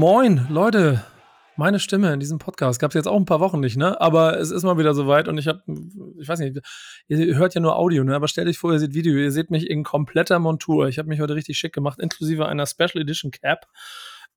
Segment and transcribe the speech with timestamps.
[0.00, 1.04] Moin, Leute.
[1.56, 4.00] Meine Stimme in diesem Podcast gab es jetzt auch ein paar Wochen nicht, ne?
[4.00, 5.60] Aber es ist mal wieder soweit und ich habe,
[6.18, 6.58] ich weiß nicht,
[7.08, 8.16] ihr hört ja nur Audio, ne?
[8.16, 10.88] Aber stellt euch vor, ihr seht Video, ihr seht mich in kompletter Montur.
[10.88, 13.66] Ich habe mich heute richtig schick gemacht, inklusive einer Special Edition Cap,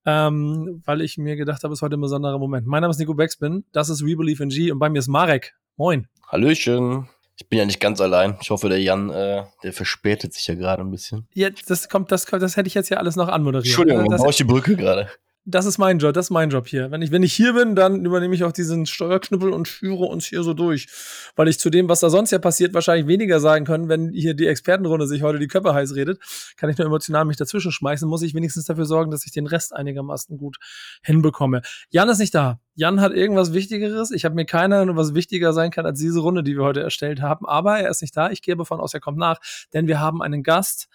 [0.06, 2.68] ähm, weil ich mir gedacht habe, es ist heute ein besonderer Moment.
[2.68, 5.08] Mein Name ist Nico Beckspin, das ist We Believe in G und bei mir ist
[5.08, 5.54] Marek.
[5.78, 6.10] Moin.
[6.28, 7.08] Hallöchen.
[7.38, 8.36] Ich bin ja nicht ganz allein.
[8.42, 11.26] Ich hoffe, der Jan, äh, der verspätet sich ja gerade ein bisschen.
[11.34, 13.68] Ja, das kommt, das kommt, das hätte ich jetzt ja alles noch anmoderiert.
[13.68, 15.10] Entschuldigung, dann baue ich die Brücke gerade
[15.46, 16.90] das ist mein Job, das ist mein Job hier.
[16.90, 20.26] Wenn ich, wenn ich hier bin, dann übernehme ich auch diesen Steuerknüppel und führe uns
[20.26, 20.88] hier so durch.
[21.36, 24.36] Weil ich zu dem, was da sonst ja passiert, wahrscheinlich weniger sagen kann, wenn hier
[24.36, 26.20] die Expertenrunde sich heute die Köpfe heiß redet,
[26.56, 29.46] kann ich nur emotional mich dazwischen schmeißen, muss ich wenigstens dafür sorgen, dass ich den
[29.46, 30.58] Rest einigermaßen gut
[31.04, 31.62] hinbekomme.
[31.90, 32.60] Jan ist nicht da.
[32.76, 34.12] Jan hat irgendwas Wichtigeres.
[34.12, 37.22] Ich habe mir keiner, was wichtiger sein kann als diese Runde, die wir heute erstellt
[37.22, 37.46] haben.
[37.46, 38.32] Aber er ist nicht da.
[38.32, 39.40] Ich gehe davon aus, er kommt nach,
[39.74, 40.88] denn wir haben einen Gast,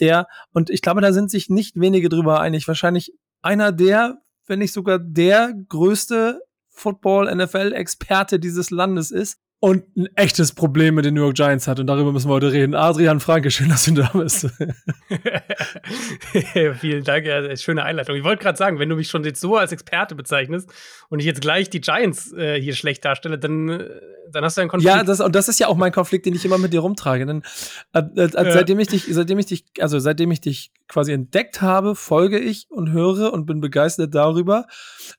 [0.00, 3.12] der, und ich glaube, da sind sich nicht wenige drüber einig, wahrscheinlich
[3.44, 10.96] einer der, wenn nicht sogar der größte Football-NFL-Experte dieses Landes ist und ein echtes Problem
[10.96, 11.80] mit den New York Giants hat.
[11.80, 12.74] Und darüber müssen wir heute reden.
[12.74, 14.46] Adrian Franke, schön, dass du da bist.
[16.80, 18.14] Vielen Dank, ja, schöne Einleitung.
[18.14, 20.70] Ich wollte gerade sagen, wenn du mich schon jetzt so als Experte bezeichnest
[21.08, 23.88] und ich jetzt gleich die Giants äh, hier schlecht darstelle, dann, äh,
[24.30, 24.94] dann hast du einen Konflikt.
[24.94, 27.24] Ja, das, und das ist ja auch mein Konflikt, den ich immer mit dir rumtrage.
[27.24, 27.42] Denn,
[27.94, 31.94] äh, äh, seitdem ich dich, seitdem ich dich, also seitdem ich dich quasi entdeckt habe,
[31.94, 34.66] folge ich und höre und bin begeistert darüber,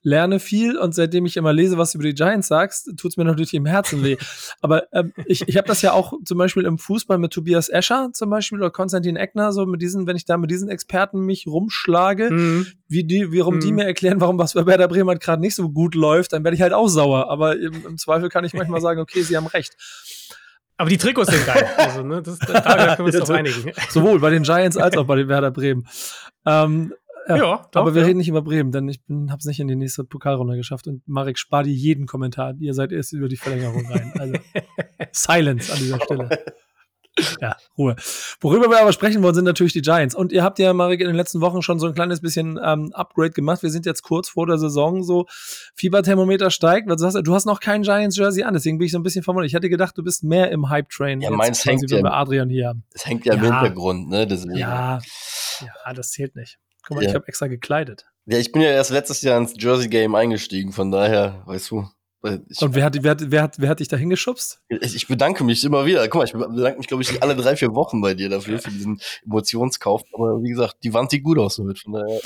[0.02, 3.16] lerne viel und seitdem ich immer lese, was du über die Giants sagst, tut es
[3.16, 4.16] mir natürlich im Herzen weh.
[4.60, 8.10] Aber ähm, ich, ich habe das ja auch zum Beispiel im Fußball mit Tobias Escher
[8.12, 11.46] zum Beispiel oder Konstantin Eckner, so mit diesen, wenn ich da mit diesen Experten mich
[11.46, 12.66] rumschlage, mhm.
[12.88, 13.60] wie die, wie warum mhm.
[13.60, 16.44] die mir erklären, warum was bei Werder Bremen halt gerade nicht so gut läuft, dann
[16.44, 17.30] werde ich halt auch sauer.
[17.30, 19.76] Aber im, im Zweifel kann ich manchmal sagen, okay, sie haben recht.
[20.78, 21.66] Aber die Trikots sind geil.
[21.76, 23.72] Also, ne, das, da, da können wir uns doch einigen.
[23.88, 25.86] Sowohl bei den Giants als auch bei den Werder Bremen.
[26.44, 26.92] Ähm,
[27.28, 28.08] ja, ja doch, aber wir ja.
[28.08, 30.86] reden nicht über Bremen, denn ich habe es nicht in die nächste Pokalrunde geschafft.
[30.86, 32.54] Und Marek, spar dir jeden Kommentar.
[32.60, 34.12] Ihr seid erst über die Verlängerung rein.
[34.18, 34.34] Also
[35.12, 36.28] Silence an dieser Stelle.
[37.40, 37.96] Ja, Ruhe.
[38.40, 40.14] Worüber wir aber sprechen wollen, sind natürlich die Giants.
[40.14, 42.92] Und ihr habt ja, Marek, in den letzten Wochen schon so ein kleines bisschen ähm,
[42.92, 43.62] Upgrade gemacht.
[43.62, 45.26] Wir sind jetzt kurz vor der Saison, so
[45.74, 46.88] Fieberthermometer steigt.
[46.88, 49.48] Du hast, du hast noch kein Giants-Jersey an, deswegen bin ich so ein bisschen verwundert.
[49.48, 51.20] Ich hatte gedacht, du bist mehr im Hype-Train.
[51.20, 52.74] Ja, meins hängt ja, bei Adrian hier.
[52.92, 54.26] Es hängt ja, ja, im Hintergrund, ne?
[54.26, 54.56] Deswegen.
[54.56, 55.00] Ja,
[55.60, 56.58] ja, das zählt nicht.
[56.86, 57.10] Guck mal, ja.
[57.10, 58.06] ich habe extra gekleidet.
[58.26, 61.88] Ja, ich bin ja erst letztes Jahr ins Jersey Game eingestiegen, von daher, weißt du.
[62.22, 64.60] Ich, Und wer hat, wer, hat, wer, hat, wer hat dich da hingeschubst?
[64.68, 66.06] Ich, bedanke mich immer wieder.
[66.08, 68.70] Guck mal, ich bedanke mich, glaube ich, alle drei, vier Wochen bei dir dafür, für
[68.70, 70.02] diesen Emotionskauf.
[70.12, 71.78] Aber wie gesagt, die Wand sieht gut aus damit.
[71.78, 72.20] Von daher.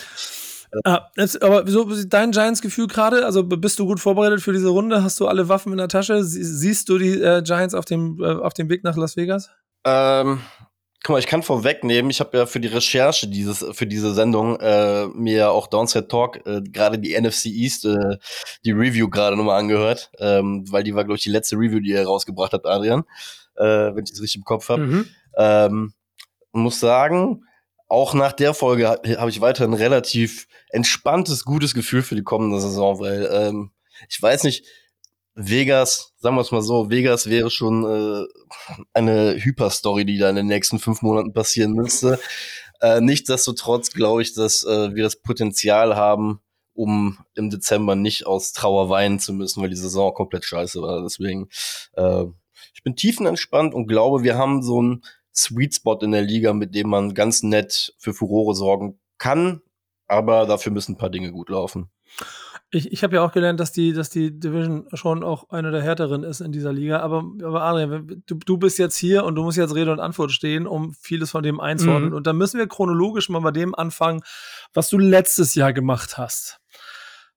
[0.84, 3.26] Ah, jetzt, aber so dein Giants-Gefühl gerade?
[3.26, 5.02] Also bist du gut vorbereitet für diese Runde?
[5.02, 6.22] Hast du alle Waffen in der Tasche?
[6.22, 9.50] siehst du die äh, Giants auf dem, äh, auf dem Weg nach Las Vegas?
[9.84, 10.40] Ähm,
[11.02, 14.60] Guck mal, ich kann vorwegnehmen, ich habe ja für die Recherche dieses, für diese Sendung
[14.60, 18.18] äh, mir auch Downside Talk, äh, gerade die NFC East, äh,
[18.66, 21.92] die Review gerade nochmal angehört, ähm, weil die war, glaube ich, die letzte Review, die
[21.92, 23.04] er rausgebracht hat, Adrian,
[23.56, 24.82] äh, wenn ich es richtig im Kopf habe.
[24.82, 25.08] Mhm.
[25.38, 25.94] Ähm,
[26.52, 27.44] muss sagen,
[27.88, 32.22] auch nach der Folge habe hab ich weiter ein relativ entspanntes, gutes Gefühl für die
[32.22, 33.70] kommende Saison, weil ähm,
[34.08, 34.64] ich weiß nicht,
[35.48, 38.26] Vegas, sagen wir es mal so, Vegas wäre schon äh,
[38.92, 42.20] eine Hyperstory, die da in den nächsten fünf Monaten passieren müsste.
[42.80, 46.40] Äh, nichtsdestotrotz glaube ich, dass äh, wir das Potenzial haben,
[46.72, 51.02] um im Dezember nicht aus Trauer weinen zu müssen, weil die Saison komplett scheiße war.
[51.02, 51.48] Deswegen,
[51.94, 52.24] äh,
[52.74, 55.02] ich bin tiefenentspannt und glaube, wir haben so einen
[55.34, 59.62] Sweet Spot in der Liga, mit dem man ganz nett für Furore sorgen kann,
[60.06, 61.90] aber dafür müssen ein paar Dinge gut laufen.
[62.72, 65.82] Ich, ich habe ja auch gelernt, dass die, dass die Division schon auch eine der
[65.82, 67.00] härteren ist in dieser Liga.
[67.00, 70.30] Aber, aber Adrian, du, du bist jetzt hier und du musst jetzt Rede und Antwort
[70.30, 72.10] stehen, um vieles von dem einzuordnen.
[72.10, 72.16] Mhm.
[72.16, 74.22] Und da müssen wir chronologisch mal bei dem anfangen,
[74.72, 76.60] was du letztes Jahr gemacht hast.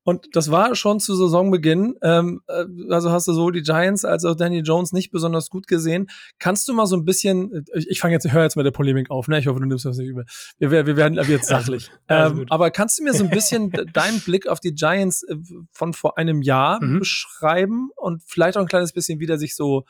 [0.03, 1.95] Und das war schon zu Saisonbeginn.
[2.01, 5.67] Ähm, äh, also hast du sowohl die Giants als auch Danny Jones nicht besonders gut
[5.67, 6.07] gesehen.
[6.39, 9.09] Kannst du mal so ein bisschen, ich, ich fange jetzt, höre jetzt mit der Polemik
[9.09, 9.39] auf, ne?
[9.39, 10.25] Ich hoffe, du nimmst das nicht über.
[10.59, 11.89] Wir, wir werden jetzt sachlich.
[12.07, 15.35] Also, ähm, aber kannst du mir so ein bisschen deinen Blick auf die Giants äh,
[15.71, 16.99] von vor einem Jahr mhm.
[16.99, 19.85] beschreiben und vielleicht auch ein kleines bisschen, wie der sich so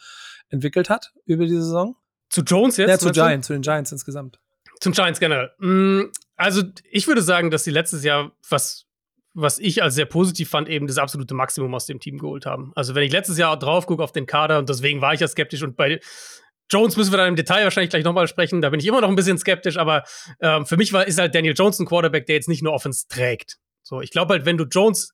[0.49, 1.95] entwickelt hat über die Saison?
[2.29, 2.89] Zu Jones jetzt?
[2.89, 4.39] Ja, zu Giants, zu den Giants insgesamt.
[4.79, 5.51] Zum Giants generell.
[5.59, 6.61] Mm, also,
[6.91, 8.85] ich würde sagen, dass sie letztes Jahr, was
[9.33, 12.71] was ich als sehr positiv fand, eben das absolute Maximum aus dem Team geholt haben.
[12.75, 15.27] Also wenn ich letztes Jahr drauf gucke auf den Kader und deswegen war ich ja
[15.27, 15.99] skeptisch und bei
[16.71, 18.61] Jones müssen wir dann im Detail wahrscheinlich gleich nochmal sprechen.
[18.61, 20.03] Da bin ich immer noch ein bisschen skeptisch, aber
[20.39, 23.07] ähm, für mich war, ist halt Daniel Jones ein Quarterback, der jetzt nicht nur Offense
[23.07, 23.57] trägt.
[23.81, 25.13] So, ich glaube halt, wenn du Jones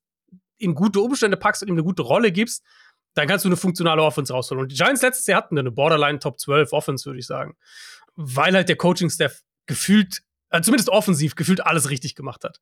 [0.57, 2.63] in gute Umstände packst und ihm eine gute Rolle gibst,
[3.15, 4.61] dann kannst du eine funktionale Offense rausholen.
[4.61, 7.57] Und die Giants letztes Jahr hatten eine Borderline Top 12 Offense, würde ich sagen.
[8.15, 10.21] Weil halt der Coaching-Staff gefühlt,
[10.51, 12.59] äh, zumindest offensiv, gefühlt alles richtig gemacht hat.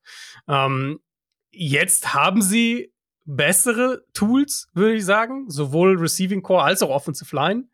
[0.48, 1.00] Ähm,
[1.50, 2.92] jetzt haben sie
[3.30, 7.68] bessere Tools, würde ich sagen, sowohl Receiving Core als auch Offensive Line.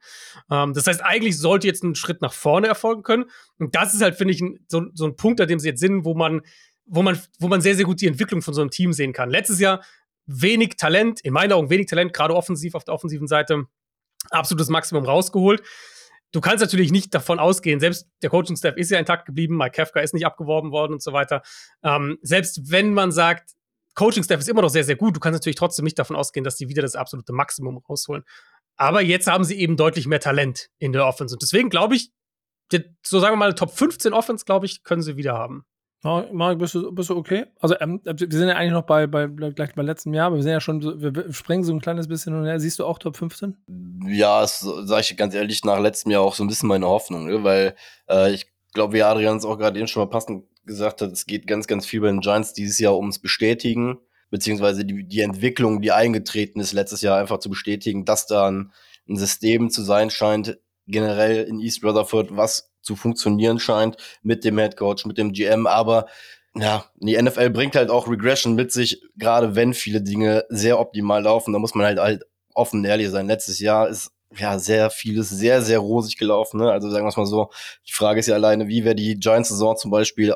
[0.50, 3.26] Ähm, das heißt, eigentlich sollte jetzt ein Schritt nach vorne erfolgen können.
[3.58, 6.04] Und das ist halt, finde ich, so, so ein Punkt, an dem sie jetzt sind,
[6.04, 6.42] wo man,
[6.86, 9.30] wo man, wo man sehr, sehr gut die Entwicklung von so einem Team sehen kann.
[9.30, 9.84] Letztes Jahr
[10.26, 13.64] wenig Talent, in meinen Augen wenig Talent, gerade offensiv auf der offensiven Seite,
[14.30, 15.62] absolutes Maximum rausgeholt.
[16.32, 20.00] Du kannst natürlich nicht davon ausgehen, selbst der Coaching-Staff ist ja intakt geblieben, Mike Kafka
[20.00, 21.42] ist nicht abgeworben worden und so weiter.
[21.84, 23.52] Ähm, selbst wenn man sagt,
[23.94, 25.16] Coaching-Staff ist immer noch sehr, sehr gut.
[25.16, 28.24] Du kannst natürlich trotzdem nicht davon ausgehen, dass die wieder das absolute Maximum rausholen.
[28.76, 31.34] Aber jetzt haben sie eben deutlich mehr Talent in der Offense.
[31.34, 32.10] Und deswegen glaube ich,
[33.02, 35.64] so sagen wir mal, Top 15 Offense, glaube ich, können sie wieder haben.
[36.04, 37.46] Marek, bist du, bist du okay?
[37.60, 40.42] Also, ähm, wir sind ja eigentlich noch bei, bei, gleich beim letzten Jahr, aber wir
[40.42, 42.60] sind ja schon, wir springen so ein kleines bisschen und her.
[42.60, 43.56] Siehst du auch Top 15?
[44.08, 47.26] Ja, das sage ich ganz ehrlich, nach letztem Jahr auch so ein bisschen meine Hoffnung,
[47.26, 47.42] ne?
[47.42, 47.74] weil
[48.10, 51.26] äh, ich glaube, wie Adrian es auch gerade eben schon mal passend gesagt hat, es
[51.26, 53.98] geht ganz, ganz viel bei den Giants dieses Jahr ums Bestätigen,
[54.30, 58.72] beziehungsweise die, die Entwicklung, die eingetreten ist letztes Jahr, einfach zu bestätigen, dass da ein,
[59.08, 64.58] ein System zu sein scheint, generell in East Rutherford, was zu funktionieren scheint mit dem
[64.58, 66.06] Head Coach, mit dem GM, aber
[66.56, 71.22] ja, die NFL bringt halt auch Regression mit sich, gerade wenn viele Dinge sehr optimal
[71.22, 72.24] laufen, da muss man halt halt
[72.54, 73.26] offen ehrlich sein.
[73.26, 76.60] Letztes Jahr ist ja sehr vieles sehr, sehr rosig gelaufen.
[76.60, 76.70] Ne?
[76.70, 77.50] Also sagen wir es mal so,
[77.86, 80.34] die Frage ist ja alleine, wie wäre die Giants-Saison zum Beispiel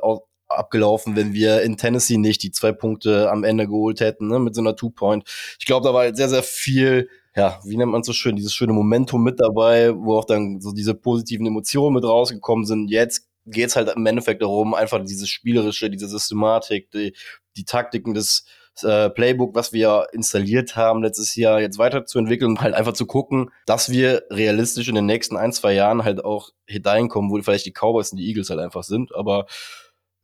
[0.48, 4.54] abgelaufen, wenn wir in Tennessee nicht die zwei Punkte am Ende geholt hätten, ne, mit
[4.54, 5.24] so einer Two-Point.
[5.58, 8.54] Ich glaube, da war halt sehr, sehr viel, ja, wie nennt man so schön, dieses
[8.54, 12.90] schöne Momentum mit dabei, wo auch dann so diese positiven Emotionen mit rausgekommen sind.
[12.90, 17.14] Jetzt geht's halt im Endeffekt darum, einfach dieses Spielerische, diese Systematik, die,
[17.56, 18.44] die Taktiken des
[18.84, 23.50] äh, Playbook, was wir installiert haben letztes Jahr, jetzt weiterzuentwickeln und halt einfach zu gucken,
[23.66, 27.72] dass wir realistisch in den nächsten ein, zwei Jahren halt auch hineinkommen, wo vielleicht die
[27.72, 29.14] Cowboys und die Eagles halt einfach sind.
[29.14, 29.46] Aber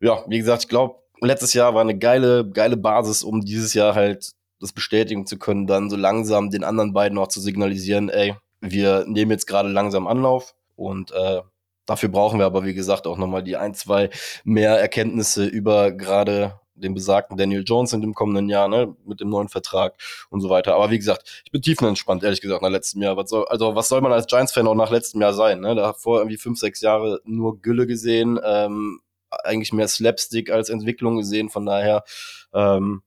[0.01, 3.95] ja, wie gesagt, ich glaube, letztes Jahr war eine geile, geile Basis, um dieses Jahr
[3.95, 8.35] halt das bestätigen zu können, dann so langsam den anderen beiden auch zu signalisieren, ey,
[8.61, 11.43] wir nehmen jetzt gerade langsam Anlauf und äh,
[11.87, 14.11] dafür brauchen wir aber, wie gesagt, auch nochmal die ein, zwei
[14.45, 19.29] mehr Erkenntnisse über gerade den besagten Daniel Jones in dem kommenden Jahr, ne, mit dem
[19.29, 19.95] neuen Vertrag
[20.31, 20.75] und so weiter.
[20.75, 23.17] Aber wie gesagt, ich bin tiefenentspannt, ehrlich gesagt, nach letztem Jahr.
[23.17, 25.75] Was soll, also, was soll man als Giants-Fan auch nach letztem Jahr sein, ne?
[25.75, 29.01] Da vor irgendwie fünf, sechs Jahre nur Gülle gesehen, ähm,
[29.43, 31.49] eigentlich mehr Slapstick als Entwicklung gesehen.
[31.49, 32.05] Von daher
[32.53, 33.03] ähm,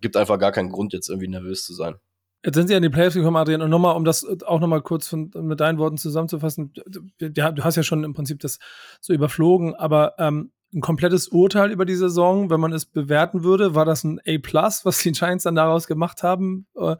[0.00, 1.96] gibt einfach gar keinen Grund, jetzt irgendwie nervös zu sein.
[2.44, 3.60] Jetzt sind sie in die Playoffs gekommen, Adrian.
[3.60, 6.72] Und nochmal, um das auch nochmal kurz von, mit deinen Worten zusammenzufassen.
[7.18, 8.58] Du hast ja schon im Prinzip das
[9.00, 13.74] so überflogen, aber ähm, ein komplettes Urteil über die Saison, wenn man es bewerten würde,
[13.74, 14.38] war das ein A+,
[14.84, 16.96] was die Giants dann daraus gemacht haben, äh,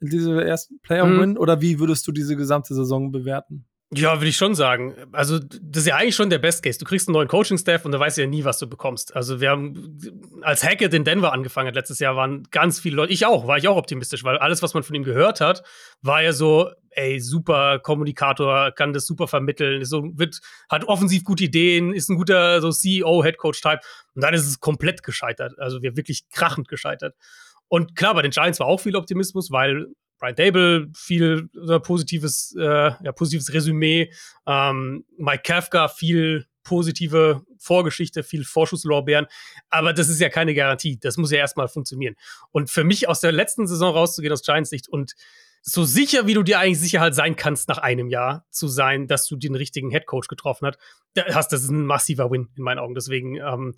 [0.00, 1.30] in diese ersten Player-Win?
[1.30, 1.36] Mhm.
[1.38, 3.66] Oder wie würdest du diese gesamte Saison bewerten?
[3.92, 4.94] Ja, würde ich schon sagen.
[5.12, 6.78] Also, das ist ja eigentlich schon der Best Case.
[6.78, 9.14] Du kriegst einen neuen Coaching-Staff und da weißt du ja nie, was du bekommst.
[9.14, 9.98] Also, wir haben,
[10.42, 13.58] als Hackett in Denver angefangen hat letztes Jahr, waren ganz viele Leute, ich auch, war
[13.58, 15.62] ich auch optimistisch, weil alles, was man von ihm gehört hat,
[16.02, 21.22] war ja so, ey, super Kommunikator, kann das super vermitteln, ist so, wird, hat offensiv
[21.22, 23.80] gute Ideen, ist ein guter so CEO, Headcoach-Type.
[24.14, 25.58] Und dann ist es komplett gescheitert.
[25.58, 27.14] Also, wir wirklich krachend gescheitert.
[27.68, 29.86] Und klar, bei den Giants war auch viel Optimismus, weil
[30.24, 34.10] Brian Dable, viel äh, positives, äh, ja, positives Resümee.
[34.46, 39.26] Ähm, Mike Kafka, viel positive Vorgeschichte, viel Vorschusslorbeeren.
[39.68, 40.98] Aber das ist ja keine Garantie.
[40.98, 42.14] Das muss ja erstmal funktionieren.
[42.52, 45.14] Und für mich aus der letzten Saison rauszugehen aus Giants Sicht und
[45.60, 49.06] so sicher, wie du dir eigentlich sicher halt sein kannst, nach einem Jahr zu sein,
[49.06, 50.70] dass du den richtigen Headcoach getroffen
[51.32, 52.94] hast, das ist ein massiver Win in meinen Augen.
[52.94, 53.74] Deswegen ähm,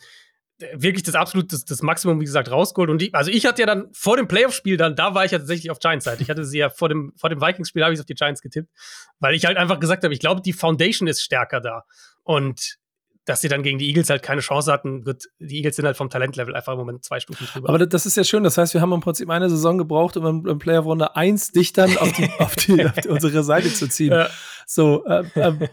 [0.75, 2.91] wirklich das absolut das, das Maximum, wie gesagt, rausgeholt.
[2.91, 5.39] Und die, also ich hatte ja dann vor dem Playoff-Spiel dann, da war ich ja
[5.39, 6.23] tatsächlich auf Giants-Seite.
[6.23, 8.71] Ich hatte sie ja vor dem, vor dem Vikings-Spiel habe ich auf die Giants getippt,
[9.19, 11.85] weil ich halt einfach gesagt habe, ich glaube, die Foundation ist stärker da.
[12.23, 12.79] Und
[13.27, 15.03] dass sie dann gegen die Eagles halt keine Chance hatten.
[15.03, 17.69] Gut, die Eagles sind halt vom Talentlevel einfach im Moment zwei Stufen drüber.
[17.69, 18.45] Aber das ist ja schön.
[18.45, 21.73] Das heißt, wir haben im Prinzip eine Saison gebraucht, um in Player Runde 1 dich
[21.73, 24.13] dann auf, die, auf, die, auf die, unsere Seite zu ziehen.
[24.13, 24.29] Ja.
[24.65, 25.69] So, äh, äh,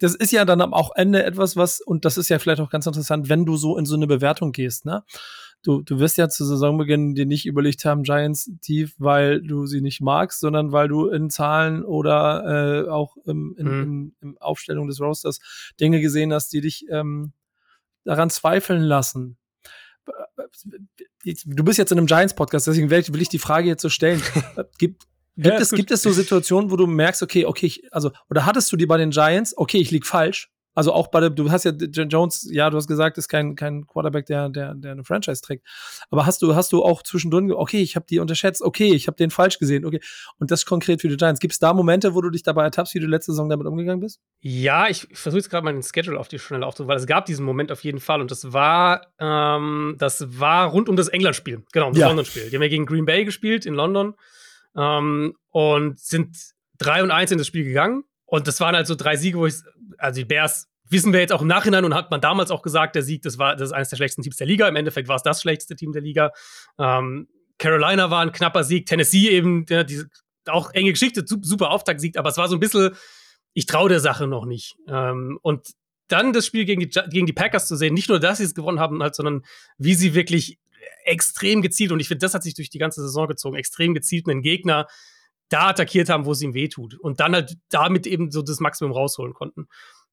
[0.00, 2.70] das ist ja dann am auch Ende etwas, was, und das ist ja vielleicht auch
[2.70, 5.04] ganz interessant, wenn du so in so eine Bewertung gehst, ne?
[5.62, 9.80] Du, du wirst ja zu Saisonbeginn dir nicht überlegt haben, Giants tief, weil du sie
[9.80, 13.82] nicht magst, sondern weil du in Zahlen oder äh, auch im, in, mhm.
[13.82, 15.40] in, in Aufstellung des Rosters
[15.80, 17.32] Dinge gesehen hast, die dich ähm,
[18.04, 19.36] daran zweifeln lassen.
[21.24, 24.20] Du bist jetzt in einem Giants-Podcast, deswegen will ich die Frage jetzt so stellen.
[24.78, 28.10] Gibt, Gibt, ja, es, gibt es so Situationen, wo du merkst, okay, okay, ich, also,
[28.28, 31.30] oder hattest du die bei den Giants, okay, ich lieg falsch, Also auch bei der,
[31.30, 34.92] du hast ja Jones, ja, du hast gesagt, ist kein, kein Quarterback, der, der, der
[34.92, 35.66] eine Franchise trägt.
[36.10, 39.16] Aber hast du, hast du auch zwischendrin, okay, ich habe die unterschätzt, okay, ich habe
[39.16, 40.00] den falsch gesehen, okay.
[40.38, 41.40] Und das konkret für die Giants.
[41.40, 44.00] Gibt es da Momente, wo du dich dabei ertappst, wie du letzte Saison damit umgegangen
[44.00, 44.20] bist?
[44.40, 47.26] Ja, ich versuche jetzt gerade mal den Schedule auf die Schnelle aufzunehmen, weil es gab
[47.26, 51.64] diesen Moment auf jeden Fall und das war, ähm, das war rund um das England-Spiel.
[51.72, 52.08] Genau, das ja.
[52.08, 52.48] London-Spiel.
[52.48, 54.14] Die haben ja gegen Green Bay gespielt in London
[54.76, 56.36] ähm, und sind
[56.78, 58.04] 3 und 1 in das Spiel gegangen.
[58.32, 59.56] Und das waren halt so drei Siege, wo ich,
[59.98, 62.94] also die Bears wissen wir jetzt auch im Nachhinein und hat man damals auch gesagt,
[62.94, 64.66] der Sieg, das war das ist eines der schlechtesten Teams der Liga.
[64.66, 66.32] Im Endeffekt war es das schlechteste Team der Liga.
[66.78, 70.08] Ähm, Carolina war ein knapper Sieg, Tennessee eben, ja, diese,
[70.46, 72.96] auch enge Geschichte, super Auftaktsieg, aber es war so ein bisschen,
[73.52, 74.76] ich traue der Sache noch nicht.
[74.88, 75.68] Ähm, und
[76.08, 78.54] dann das Spiel gegen die, gegen die Packers zu sehen, nicht nur, dass sie es
[78.54, 79.42] gewonnen haben, halt, sondern
[79.76, 80.58] wie sie wirklich
[81.04, 84.26] extrem gezielt, und ich finde, das hat sich durch die ganze Saison gezogen, extrem gezielt
[84.26, 84.86] einen Gegner
[85.52, 86.94] da attackiert haben, wo es ihm wehtut.
[86.94, 89.68] Und dann halt damit eben so das Maximum rausholen konnten.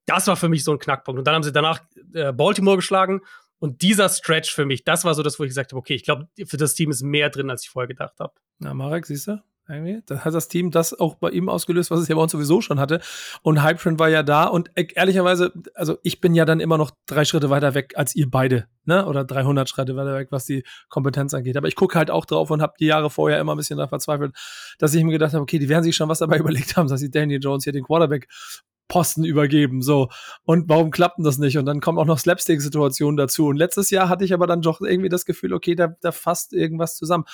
[0.05, 1.19] Das war für mich so ein Knackpunkt.
[1.19, 1.81] Und dann haben sie danach
[2.13, 3.21] äh, Baltimore geschlagen.
[3.59, 6.03] Und dieser Stretch für mich, das war so das, wo ich gesagt habe, okay, ich
[6.03, 8.33] glaube, für das Team ist mehr drin, als ich vorher gedacht habe.
[8.59, 9.41] Na, Marek, siehst du?
[9.69, 10.01] Irgendwie.
[10.07, 12.59] Da hat das Team das auch bei ihm ausgelöst, was es ja bei uns sowieso
[12.59, 13.01] schon hatte.
[13.43, 14.45] Und Hype Trend war ja da.
[14.45, 18.15] Und e ehrlicherweise, also ich bin ja dann immer noch drei Schritte weiter weg als
[18.15, 19.05] ihr beide, ne?
[19.05, 21.55] Oder 300 Schritte weiter weg, was die Kompetenz angeht.
[21.55, 23.87] Aber ich gucke halt auch drauf und habe die Jahre vorher immer ein bisschen da
[23.87, 24.35] verzweifelt,
[24.79, 26.99] dass ich mir gedacht habe, okay, die werden sich schon was dabei überlegt haben, dass
[26.99, 28.27] sie Daniel Jones hier den Quarterback
[28.89, 30.09] Posten übergeben, so.
[30.43, 31.57] Und warum klappt denn das nicht?
[31.59, 33.45] Und dann kommen auch noch Slapstick-Situationen dazu.
[33.45, 36.53] Und letztes Jahr hatte ich aber dann doch irgendwie das Gefühl, okay, da, da fasst
[36.53, 37.25] irgendwas zusammen.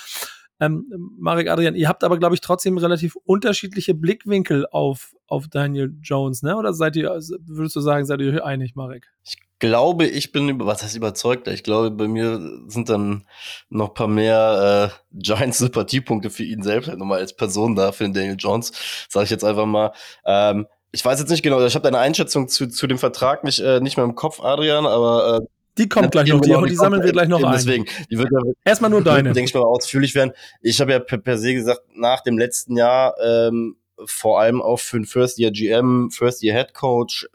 [0.59, 0.85] Ähm,
[1.17, 6.43] Marek Adrian, ihr habt aber, glaube ich, trotzdem relativ unterschiedliche Blickwinkel auf, auf Daniel Jones,
[6.43, 6.55] ne?
[6.55, 9.11] Oder seid ihr, würdest du sagen, seid ihr einig, Marek?
[9.25, 11.47] Ich glaube, ich bin über, was heißt überzeugt?
[11.47, 13.25] Ich glaube, bei mir sind dann
[13.69, 18.13] noch paar mehr äh, Giants-Sympathiepunkte für ihn selbst, halt nochmal als Person da, für den
[18.13, 18.71] Daniel Jones,
[19.09, 19.91] sage ich jetzt einfach mal.
[20.25, 23.59] Ähm, ich weiß jetzt nicht genau, ich habe deine Einschätzung zu, zu dem Vertrag nicht,
[23.59, 26.75] äh, nicht mehr im Kopf, Adrian, aber äh, die kommt gleich noch, die, die, die
[26.75, 27.51] sammeln wir gleich noch ein.
[27.51, 29.33] Deswegen, die wird ja, erstmal nur deine.
[29.33, 30.31] Denke ich mal ausführlich werden.
[30.61, 34.79] Ich habe ja per, per, se gesagt, nach dem letzten Jahr ähm, vor allem auch
[34.79, 37.27] für einen First Year GM, First Year Head Coach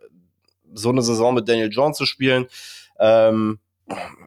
[0.72, 2.46] so eine Saison mit Daniel Jones zu spielen.
[2.98, 3.58] Ähm,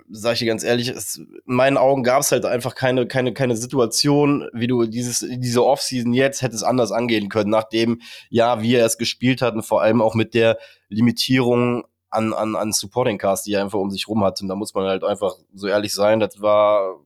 [0.10, 3.34] sag ich dir ganz ehrlich, es, in meinen Augen gab es halt einfach keine, keine,
[3.34, 8.76] keine Situation, wie du dieses, diese Offseason jetzt hättest anders angehen können, nachdem, ja, wie
[8.76, 10.58] er es gespielt hat und vor allem auch mit der
[10.90, 14.42] Limitierung an, an, an Supporting Cast, die er einfach um sich rum hat.
[14.42, 17.00] Und da muss man halt einfach so ehrlich sein, das war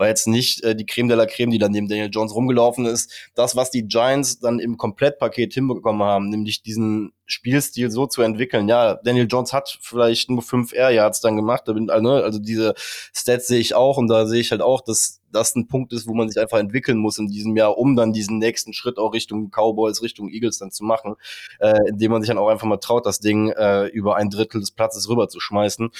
[0.00, 2.86] war jetzt nicht äh, die Creme de la Creme, die dann neben Daniel Jones rumgelaufen
[2.86, 3.12] ist.
[3.34, 8.66] Das, was die Giants dann im Komplettpaket hinbekommen haben, nämlich diesen Spielstil so zu entwickeln.
[8.66, 11.68] Ja, Daniel Jones hat vielleicht nur fünf Air Yards dann gemacht.
[11.68, 12.74] Ne, also diese
[13.14, 16.06] Stats sehe ich auch und da sehe ich halt auch, dass das ein Punkt ist,
[16.06, 19.12] wo man sich einfach entwickeln muss in diesem Jahr, um dann diesen nächsten Schritt auch
[19.12, 21.16] Richtung Cowboys, Richtung Eagles dann zu machen,
[21.58, 24.60] äh, indem man sich dann auch einfach mal traut, das Ding äh, über ein Drittel
[24.60, 25.90] des Platzes rüber zu schmeißen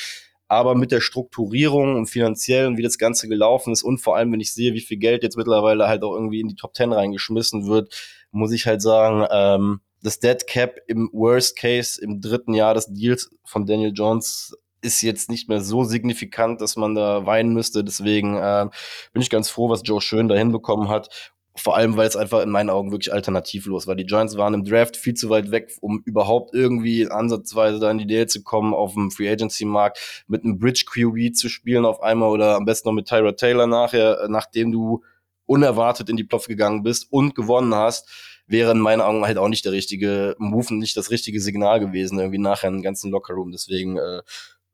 [0.50, 4.32] aber mit der Strukturierung und finanziell und wie das Ganze gelaufen ist und vor allem,
[4.32, 6.92] wenn ich sehe, wie viel Geld jetzt mittlerweile halt auch irgendwie in die Top Ten
[6.92, 7.94] reingeschmissen wird,
[8.32, 12.86] muss ich halt sagen, ähm, das Dead Cap im Worst Case im dritten Jahr des
[12.86, 17.84] Deals von Daniel Jones ist jetzt nicht mehr so signifikant, dass man da weinen müsste.
[17.84, 18.66] Deswegen äh,
[19.12, 21.08] bin ich ganz froh, was Joe Schön da hinbekommen hat.
[21.56, 23.96] Vor allem, weil es einfach in meinen Augen wirklich alternativlos war.
[23.96, 27.98] Die Giants waren im Draft viel zu weit weg, um überhaupt irgendwie ansatzweise da in
[27.98, 31.84] die Nähe zu kommen, auf dem Free Agency Markt mit einem Bridge QB zu spielen
[31.84, 35.02] auf einmal oder am besten noch mit Tyra Taylor nachher, nachdem du
[35.44, 38.08] unerwartet in die Plopf gegangen bist und gewonnen hast,
[38.46, 41.80] wäre in meinen Augen halt auch nicht der richtige Move und nicht das richtige Signal
[41.80, 43.50] gewesen, irgendwie nachher im ganzen Lockerroom.
[43.52, 44.22] Deswegen äh,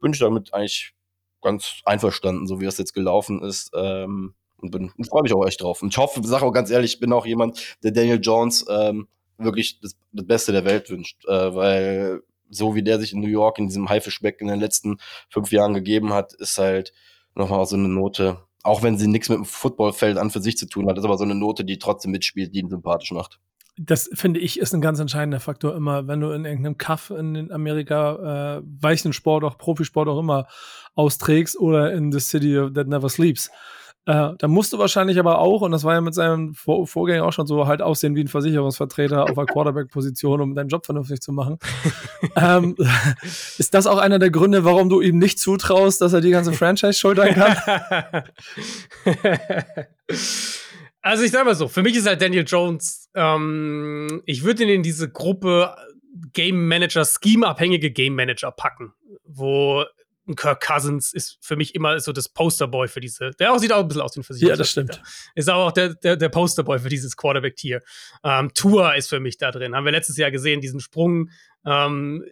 [0.00, 0.94] bin ich damit eigentlich
[1.42, 3.70] ganz einverstanden, so wie es jetzt gelaufen ist.
[3.74, 5.82] Ähm, und bin und freue mich auch echt drauf.
[5.82, 9.06] Und ich hoffe, sage auch ganz ehrlich, ich bin auch jemand, der Daniel Jones ähm,
[9.38, 13.28] wirklich das, das Beste der Welt wünscht, äh, weil so wie der sich in New
[13.28, 14.98] York in diesem Haifischbeck in den letzten
[15.28, 16.92] fünf Jahren gegeben hat, ist halt
[17.34, 20.66] nochmal so eine Note, auch wenn sie nichts mit dem Footballfeld an für sich zu
[20.66, 23.40] tun hat, ist aber so eine Note, die trotzdem mitspielt, die ihn sympathisch macht.
[23.78, 27.52] Das finde ich ist ein ganz entscheidender Faktor immer, wenn du in irgendeinem Kaff in
[27.52, 30.46] Amerika äh, weichen Sport, auch Profisport auch immer
[30.94, 33.50] austrägst oder in the city that never sleeps
[34.06, 37.24] äh, da musst du wahrscheinlich aber auch, und das war ja mit seinem Vor Vorgänger
[37.24, 41.20] auch schon so, halt aussehen wie ein Versicherungsvertreter auf der Quarterback-Position, um deinen Job vernünftig
[41.20, 41.58] zu machen.
[42.36, 42.76] ähm,
[43.58, 46.52] ist das auch einer der Gründe, warum du ihm nicht zutraust, dass er die ganze
[46.52, 48.22] Franchise schultern kann?
[51.02, 54.68] Also ich sag mal so, für mich ist halt Daniel Jones, ähm, ich würde ihn
[54.68, 55.74] in diese Gruppe
[56.32, 58.92] Game Manager, Scheme-abhängige Game Manager packen,
[59.24, 59.84] wo
[60.34, 63.30] Kirk Cousins ist für mich immer so das Posterboy für diese.
[63.38, 64.50] Der auch, sieht auch ein bisschen aus wie ein Versicherer.
[64.50, 65.00] Ja, das stimmt.
[65.34, 67.82] Ist auch der, der, der Posterboy für dieses Quarterback-Tier.
[68.24, 69.74] Ähm, Tour ist für mich da drin.
[69.74, 71.30] Haben wir letztes Jahr gesehen, diesen Sprung.
[71.64, 72.24] Ähm,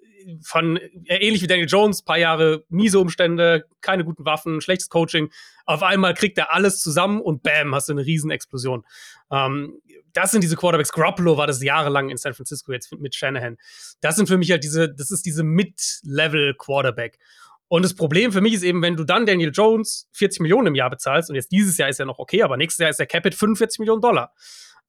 [0.43, 5.31] von äh, ähnlich wie Daniel Jones, paar Jahre miese Umstände, keine guten Waffen, schlechtes Coaching.
[5.67, 8.85] Auf einmal kriegt er alles zusammen und bam, hast du eine Riesenexplosion.
[9.31, 9.81] Ähm,
[10.13, 10.93] das sind diese Quarterbacks.
[10.93, 13.57] Garoppolo war das jahrelang in San Francisco jetzt mit Shanahan.
[14.01, 17.19] Das sind für mich halt diese, das ist diese Mid-Level Quarterback.
[17.69, 20.75] Und das Problem für mich ist eben, wenn du dann Daniel Jones 40 Millionen im
[20.75, 23.07] Jahr bezahlst, und jetzt dieses Jahr ist ja noch okay, aber nächstes Jahr ist der
[23.07, 24.33] Capit 45 Millionen Dollar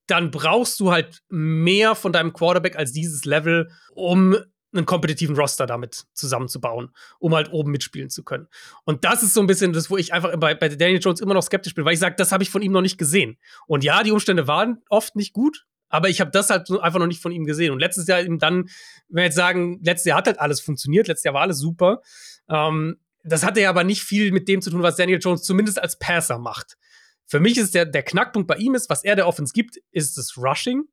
[0.08, 4.38] dann brauchst du halt mehr von deinem Quarterback als dieses Level, um
[4.74, 8.48] einen kompetitiven Roster damit zusammenzubauen, um halt oben mitspielen zu können.
[8.84, 11.34] Und das ist so ein bisschen das, wo ich einfach bei, bei Daniel Jones immer
[11.34, 13.38] noch skeptisch bin, weil ich sage, das habe ich von ihm noch nicht gesehen.
[13.68, 17.08] Und ja, die Umstände waren oft nicht gut, aber ich habe das halt einfach noch
[17.08, 17.72] nicht von ihm gesehen.
[17.72, 18.70] Und letztes Jahr eben dann,
[19.08, 22.02] wenn wir jetzt sagen, letztes Jahr hat halt alles funktioniert, letztes Jahr war alles super.
[22.50, 25.82] Ähm, das hatte ja aber nicht viel mit dem zu tun, was Daniel Jones zumindest
[25.82, 26.78] als Passer macht.
[27.26, 30.18] Für mich ist der, der Knackpunkt bei ihm ist, was er der Offense gibt, ist
[30.18, 30.84] das Rushing.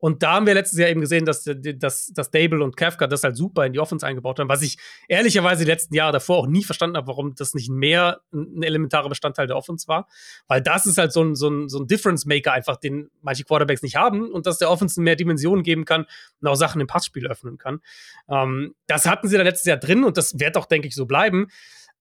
[0.00, 3.22] Und da haben wir letztes Jahr eben gesehen, dass, dass, dass Dable und Kafka das
[3.22, 4.78] halt super in die Offense eingebaut haben, was ich
[5.08, 9.10] ehrlicherweise die letzten Jahre davor auch nie verstanden habe, warum das nicht mehr ein elementarer
[9.10, 10.08] Bestandteil der Offense war.
[10.48, 13.82] Weil das ist halt so ein, so ein, so ein Difference-Maker einfach, den manche Quarterbacks
[13.82, 16.06] nicht haben und dass der Offense mehr Dimensionen geben kann
[16.40, 17.80] und auch Sachen im Passspiel öffnen kann.
[18.28, 21.04] Ähm, das hatten sie da letztes Jahr drin und das wird auch, denke ich, so
[21.04, 21.48] bleiben.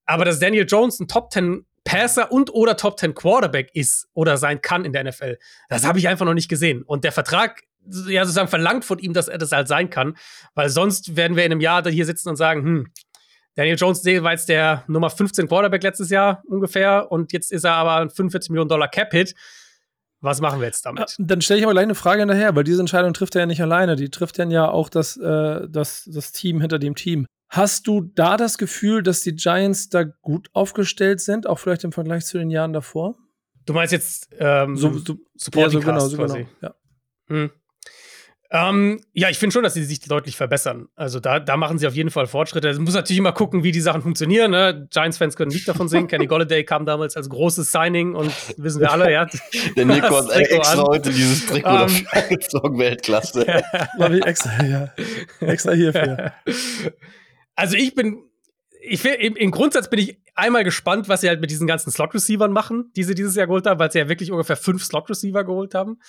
[0.05, 4.37] Aber dass Daniel Jones ein Top 10 Passer und oder Top 10 Quarterback ist oder
[4.37, 5.37] sein kann in der NFL.
[5.69, 6.83] Das habe ich einfach noch nicht gesehen.
[6.83, 7.63] Und der Vertrag
[8.07, 10.15] ja sozusagen verlangt von ihm, dass er das halt sein kann,
[10.55, 12.87] weil sonst werden wir in einem Jahr hier sitzen und sagen, hm,
[13.55, 17.73] Daniel Jones war jetzt der Nummer 15 Quarterback letztes Jahr ungefähr und jetzt ist er
[17.73, 19.35] aber ein 45 Millionen Dollar Cap-Hit.
[20.21, 21.15] Was machen wir jetzt damit?
[21.17, 23.61] Dann stelle ich aber gleich eine Frage hinterher, weil diese Entscheidung trifft er ja nicht
[23.61, 23.95] alleine.
[23.95, 27.25] Die trifft dann ja auch das, äh, das, das Team hinter dem Team.
[27.49, 31.91] Hast du da das Gefühl, dass die Giants da gut aufgestellt sind, auch vielleicht im
[31.91, 33.15] Vergleich zu den Jahren davor?
[33.65, 36.49] Du meinst jetzt ähm, so, so, Supporting ja, so genau, so genau.
[36.61, 36.75] Ja.
[37.27, 37.51] Hm.
[38.51, 40.87] Ähm, ja, ich finde schon, dass sie sich deutlich verbessern.
[40.95, 42.67] Also da, da machen sie auf jeden Fall Fortschritte.
[42.67, 44.49] Es muss natürlich immer gucken, wie die Sachen funktionieren.
[44.49, 44.87] Ne?
[44.89, 46.07] Giants-Fans können nicht davon sehen.
[46.09, 49.27] Kenny Golladay kam damals als großes Signing und wissen wir alle, ja.
[49.77, 50.79] Der Nico hat extra an.
[50.81, 53.45] heute dieses Trikot um, ähm, angezogen, Weltklasse.
[53.99, 54.89] Habe ich extra, ja.
[55.41, 56.33] Extra hierfür.
[57.55, 58.23] Also ich bin,
[58.81, 61.91] ich find, im, im, Grundsatz bin ich einmal gespannt, was sie halt mit diesen ganzen
[61.91, 65.43] Slot-Receivern machen, die sie dieses Jahr geholt haben, weil sie ja wirklich ungefähr fünf Slot-Receiver
[65.43, 65.99] geholt haben.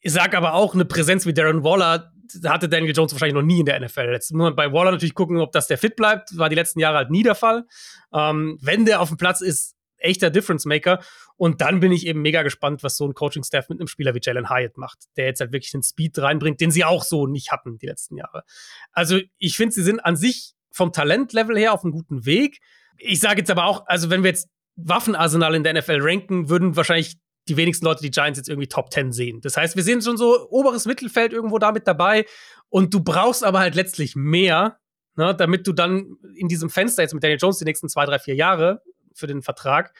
[0.00, 2.12] Ich sag aber auch, eine Präsenz wie Darren Waller
[2.44, 4.10] hatte Daniel Jones wahrscheinlich noch nie in der NFL.
[4.12, 6.36] Jetzt muss man bei Waller natürlich gucken, ob das der fit bleibt.
[6.38, 7.66] War die letzten Jahre halt nie der Fall.
[8.12, 11.00] Ähm, wenn der auf dem Platz ist, echter Difference Maker.
[11.36, 14.20] Und dann bin ich eben mega gespannt, was so ein Coaching-Staff mit einem Spieler wie
[14.22, 17.52] Jalen Hyatt macht, der jetzt halt wirklich den Speed reinbringt, den sie auch so nicht
[17.52, 18.44] hatten die letzten Jahre.
[18.92, 22.60] Also ich finde, sie sind an sich vom Talentlevel her auf einem guten Weg.
[22.96, 26.76] Ich sage jetzt aber auch, also wenn wir jetzt Waffenarsenal in der NFL ranken, würden
[26.76, 27.16] wahrscheinlich
[27.50, 29.40] die wenigsten Leute die Giants jetzt irgendwie Top 10 sehen.
[29.40, 32.24] Das heißt, wir sehen schon so oberes Mittelfeld irgendwo damit dabei
[32.68, 34.78] und du brauchst aber halt letztlich mehr,
[35.16, 38.18] ne, damit du dann in diesem Fenster jetzt mit Daniel Jones die nächsten zwei, drei,
[38.18, 38.82] vier Jahre
[39.14, 39.92] für den Vertrag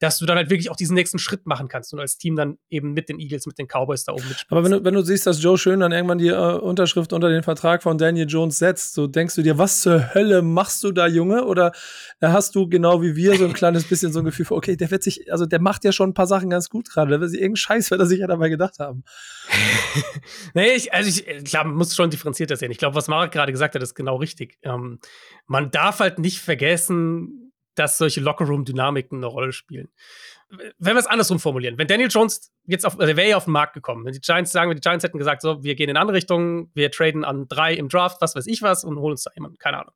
[0.00, 2.56] dass du dann halt wirklich auch diesen nächsten Schritt machen kannst und als Team dann
[2.70, 4.50] eben mit den Eagles, mit den Cowboys da oben mitspielst.
[4.50, 7.28] Aber wenn du, wenn du siehst, dass Joe Schön dann irgendwann die äh, Unterschrift unter
[7.28, 10.92] den Vertrag von Daniel Jones setzt, so denkst du dir, was zur Hölle machst du
[10.92, 11.44] da, Junge?
[11.44, 11.72] Oder
[12.20, 14.90] äh, hast du genau wie wir so ein kleines bisschen so ein Gefühl, okay, der
[14.90, 17.30] wird sich, also der macht ja schon ein paar Sachen ganz gut gerade, der wird
[17.30, 19.04] sich irgendeinen Scheiß, wird er sich ja dabei gedacht haben.
[20.54, 22.70] nee, ich, also ich, klar, man muss schon differenzierter sehen.
[22.70, 24.56] Ich glaube, was Marek gerade gesagt hat, ist genau richtig.
[24.62, 24.98] Ähm,
[25.46, 27.49] man darf halt nicht vergessen,
[27.80, 29.88] dass solche Lockerroom-Dynamiken eine Rolle spielen.
[30.78, 33.52] Wenn wir es andersrum formulieren, wenn Daniel Jones jetzt auf, also wäre ja auf den
[33.52, 36.18] Markt gekommen, wenn die Giants sagen, die Giants hätten gesagt, so, wir gehen in andere
[36.18, 39.30] Richtung, wir traden an drei im Draft, was weiß ich was, und holen uns da
[39.34, 39.94] jemanden, keine Ahnung.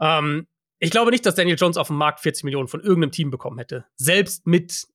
[0.00, 0.46] Ähm,
[0.78, 3.58] ich glaube nicht, dass Daniel Jones auf dem Markt 40 Millionen von irgendeinem Team bekommen
[3.58, 3.84] hätte.
[3.96, 4.86] Selbst mit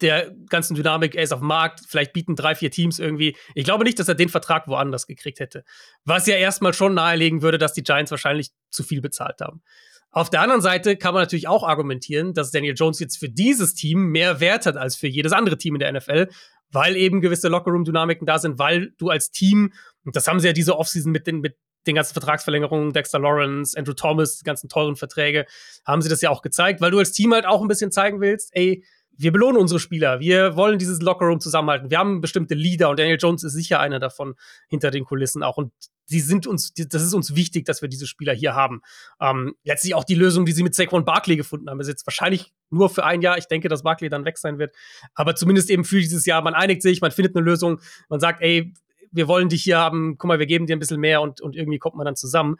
[0.00, 3.36] der ganzen Dynamik, er ist auf dem Markt, vielleicht bieten drei, vier Teams irgendwie.
[3.54, 5.64] Ich glaube nicht, dass er den Vertrag woanders gekriegt hätte.
[6.04, 9.62] Was ja erstmal schon nahelegen würde, dass die Giants wahrscheinlich zu viel bezahlt haben.
[10.10, 13.74] Auf der anderen Seite kann man natürlich auch argumentieren, dass Daniel Jones jetzt für dieses
[13.74, 16.28] Team mehr Wert hat als für jedes andere Team in der NFL,
[16.70, 19.72] weil eben gewisse Lockerroom-Dynamiken da sind, weil du als Team,
[20.04, 23.78] und das haben sie ja diese Offseason mit den, mit den ganzen Vertragsverlängerungen, Dexter Lawrence,
[23.78, 25.46] Andrew Thomas, die ganzen teuren Verträge,
[25.86, 28.20] haben sie das ja auch gezeigt, weil du als Team halt auch ein bisschen zeigen
[28.20, 28.84] willst, ey,
[29.18, 33.18] wir belohnen unsere Spieler, wir wollen dieses Lockerroom zusammenhalten, wir haben bestimmte Leader und Daniel
[33.20, 34.34] Jones ist sicher einer davon
[34.68, 35.56] hinter den Kulissen auch.
[35.56, 35.72] Und
[36.10, 38.82] die sind uns, das ist uns wichtig, dass wir diese Spieler hier haben.
[39.20, 42.52] Ähm, letztlich auch die Lösung, die sie mit Saquon Barkley gefunden haben, ist jetzt wahrscheinlich
[42.70, 43.38] nur für ein Jahr.
[43.38, 44.74] Ich denke, dass Barkley dann weg sein wird.
[45.14, 46.42] Aber zumindest eben für dieses Jahr.
[46.42, 48.72] Man einigt sich, man findet eine Lösung, man sagt, ey,
[49.10, 51.56] wir wollen dich hier haben, guck mal, wir geben dir ein bisschen mehr und, und
[51.56, 52.56] irgendwie kommt man dann zusammen.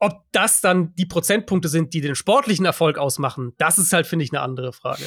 [0.00, 4.24] Ob das dann die Prozentpunkte sind, die den sportlichen Erfolg ausmachen, das ist halt, finde
[4.24, 5.04] ich, eine andere Frage.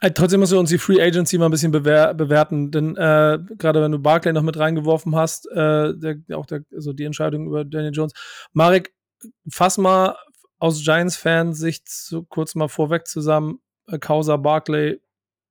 [0.00, 3.38] Äh, trotzdem musst du uns die Free Agency mal ein bisschen bewer bewerten, denn äh,
[3.56, 7.46] gerade wenn du Barclay noch mit reingeworfen hast, äh, der, auch der, also die Entscheidung
[7.46, 8.12] über Daniel Jones.
[8.52, 8.94] Marek,
[9.48, 10.16] fass mal
[10.58, 13.60] aus Giants-Fansicht so kurz mal vorweg zusammen.
[13.86, 15.00] Äh, Causa Barkley,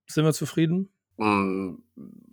[0.07, 0.89] sind wir zufrieden?
[1.17, 1.81] Hm,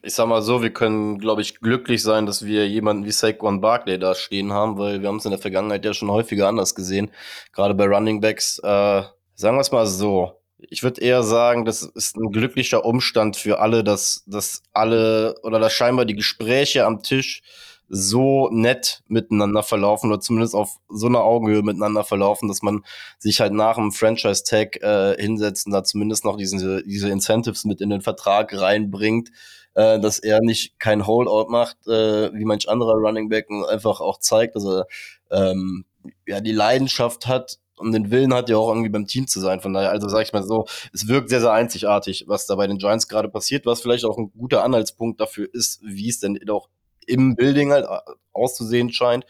[0.03, 3.61] ich sag mal so, wir können, glaube ich, glücklich sein, dass wir jemanden wie Saquon
[3.61, 6.75] Barkley da stehen haben, weil wir haben es in der Vergangenheit ja schon häufiger anders
[6.75, 7.11] gesehen.
[7.53, 8.59] Gerade bei Running Backs.
[8.59, 9.03] Äh,
[9.35, 10.42] sagen wir es mal so.
[10.71, 15.59] Ich würde eher sagen, das ist ein glücklicher Umstand für alle, dass, dass alle oder
[15.59, 17.43] dass scheinbar die Gespräche am Tisch
[17.95, 22.85] so nett miteinander verlaufen oder zumindest auf so einer Augenhöhe miteinander verlaufen, dass man
[23.19, 27.83] sich halt nach dem Franchise-Tag äh, hinsetzt und da zumindest noch diese, diese Incentives mit
[27.83, 29.31] in den Vertrag reinbringt,
[29.75, 34.01] äh, dass er nicht kein Holdout macht, äh, wie manch anderer Running Back und einfach
[34.01, 34.87] auch zeigt, dass er
[35.31, 35.85] ähm,
[36.27, 39.61] ja die Leidenschaft hat und den Willen hat ja auch irgendwie beim Team zu sein.
[39.61, 42.67] Von daher, also sag ich mal so, es wirkt sehr, sehr einzigartig, was da bei
[42.67, 46.39] den Giants gerade passiert, was vielleicht auch ein guter Anhaltspunkt dafür ist, wie es denn
[46.49, 46.69] auch
[47.07, 49.25] im Building halt äh, auszusehen scheint.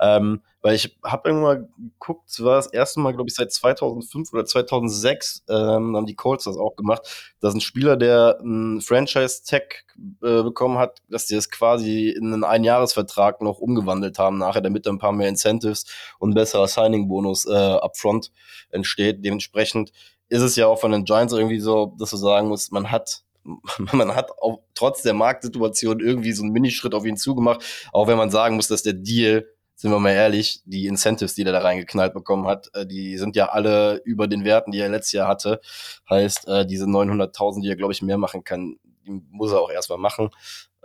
[0.00, 4.32] Ähm, weil ich habe irgendwann geguckt, es war das erste Mal, glaube ich, seit 2005
[4.32, 9.84] oder 2006 ähm, haben die Colts das auch gemacht, dass ein Spieler, der einen Franchise-Tag
[10.22, 14.86] äh, bekommen hat, dass die das quasi in einen Einjahresvertrag noch umgewandelt haben nachher, damit
[14.86, 15.84] da ein paar mehr Incentives
[16.20, 18.30] und ein besserer Signing-Bonus äh, upfront
[18.70, 19.24] entsteht.
[19.24, 19.92] Dementsprechend
[20.28, 23.24] ist es ja auch von den Giants irgendwie so, dass du sagen musst, man hat
[23.92, 28.18] man hat auch trotz der Marktsituation irgendwie so einen Minischritt auf ihn zugemacht, auch wenn
[28.18, 31.60] man sagen muss, dass der Deal, sind wir mal ehrlich, die Incentives, die er da
[31.60, 35.28] reingeknallt bekommen hat, äh, die sind ja alle über den Werten, die er letztes Jahr
[35.28, 35.60] hatte.
[36.08, 39.70] Heißt, äh, diese 900.000, die er, glaube ich, mehr machen kann, die muss er auch
[39.70, 40.30] erstmal machen.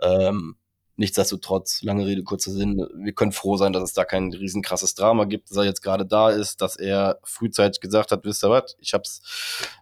[0.00, 0.56] Ähm,
[0.98, 5.26] Nichtsdestotrotz, lange Rede, kurzer Sinn, wir können froh sein, dass es da kein riesenkrasses Drama
[5.26, 8.76] gibt, dass er jetzt gerade da ist, dass er frühzeitig gesagt hat, wisst ihr was,
[8.80, 9.22] ich habe es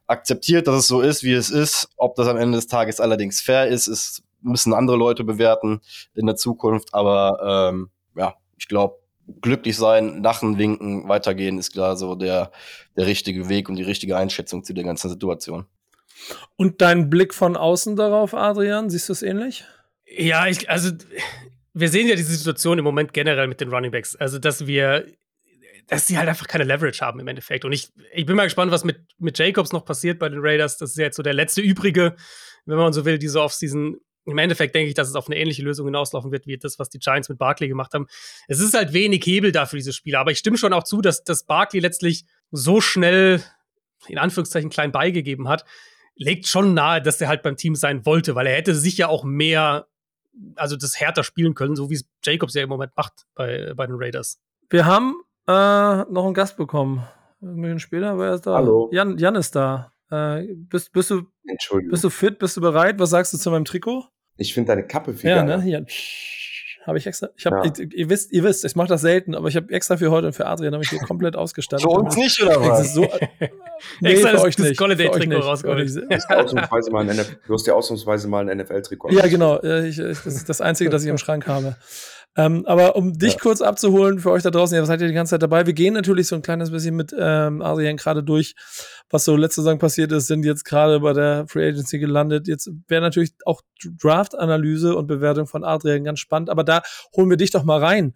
[0.06, 1.88] akzeptiert, dass es so ist, wie es ist.
[1.96, 5.80] Ob das am Ende des Tages allerdings fair ist, ist müssen andere Leute bewerten
[6.14, 6.92] in der Zukunft.
[6.92, 8.98] Aber ähm, ja, ich glaube,
[9.40, 12.52] glücklich sein, lachen, winken, weitergehen ist klar so der,
[12.96, 15.66] der richtige Weg und die richtige Einschätzung zu der ganzen Situation.
[16.56, 19.64] Und dein Blick von außen darauf, Adrian, siehst du es ähnlich?
[20.06, 20.92] Ja, ich, also
[21.76, 24.16] wir sehen ja diese Situation im Moment generell mit den Running Backs.
[24.16, 25.06] Also, dass wir,
[25.88, 27.66] dass sie halt einfach keine Leverage haben im Endeffekt.
[27.66, 30.78] Und ich, ich bin mal gespannt, was mit, mit Jacobs noch passiert bei den Raiders.
[30.78, 32.16] Das ist ja jetzt so der letzte übrige,
[32.64, 33.98] wenn man so will, diese Offseason.
[34.24, 36.88] Im Endeffekt denke ich, dass es auf eine ähnliche Lösung hinauslaufen wird, wie das, was
[36.88, 38.06] die Giants mit Barkley gemacht haben.
[38.48, 40.20] Es ist halt wenig Hebel da für diese Spieler.
[40.20, 43.42] Aber ich stimme schon auch zu, dass, dass Barkley letztlich so schnell,
[44.08, 45.64] in Anführungszeichen, klein beigegeben hat,
[46.16, 49.08] legt schon nahe, dass er halt beim Team sein wollte, weil er hätte sich ja
[49.08, 49.86] auch mehr
[50.56, 53.86] also das härter spielen können, so wie es Jacobs ja im Moment macht bei, bei
[53.86, 54.40] den Raiders.
[54.70, 55.14] Wir haben
[55.46, 57.06] äh, noch einen Gast bekommen.
[57.42, 58.54] Ein bisschen später, wer ist da?
[58.54, 58.88] Hallo.
[58.92, 59.92] Jan, Jan ist da.
[60.10, 61.22] Äh, bist, bist, du,
[61.90, 62.38] bist du fit?
[62.38, 62.98] Bist du bereit?
[62.98, 64.04] Was sagst du zu meinem Trikot?
[64.36, 65.62] Ich finde deine Kappe viel Ja, ne?
[65.62, 65.86] Hier.
[66.86, 67.30] Habe ich extra.
[67.36, 67.72] Ich habe, ja.
[67.92, 70.34] ihr, wisst, ihr wisst, ich mache das selten, aber ich habe extra für heute und
[70.34, 71.82] für Adrian habe ich hier komplett ausgestattet.
[71.82, 72.94] Für uns nicht oder was?
[72.94, 73.02] So,
[74.00, 74.80] nee, extra für euch nicht.
[74.80, 75.96] Holiday-Trikot rausgeholt.
[75.96, 79.10] Du hast ja ausnahmsweise mal ein NFL-Trikot.
[79.10, 79.60] Ja, genau.
[79.62, 81.76] Ich, ich, das ist das Einzige, das ich im Schrank habe.
[82.36, 83.38] Ähm, aber um dich ja.
[83.40, 85.64] kurz abzuholen, für euch da draußen, ja, seid ihr die ganze Zeit dabei?
[85.66, 88.54] Wir gehen natürlich so ein kleines bisschen mit ähm, Adrian gerade durch,
[89.08, 92.46] was so letzte Saison passiert ist, sind jetzt gerade bei der Free Agency gelandet.
[92.46, 93.62] Jetzt wäre natürlich auch
[94.02, 96.82] Draft-Analyse und Bewertung von Adrian ganz spannend, aber da
[97.16, 98.14] holen wir dich doch mal rein.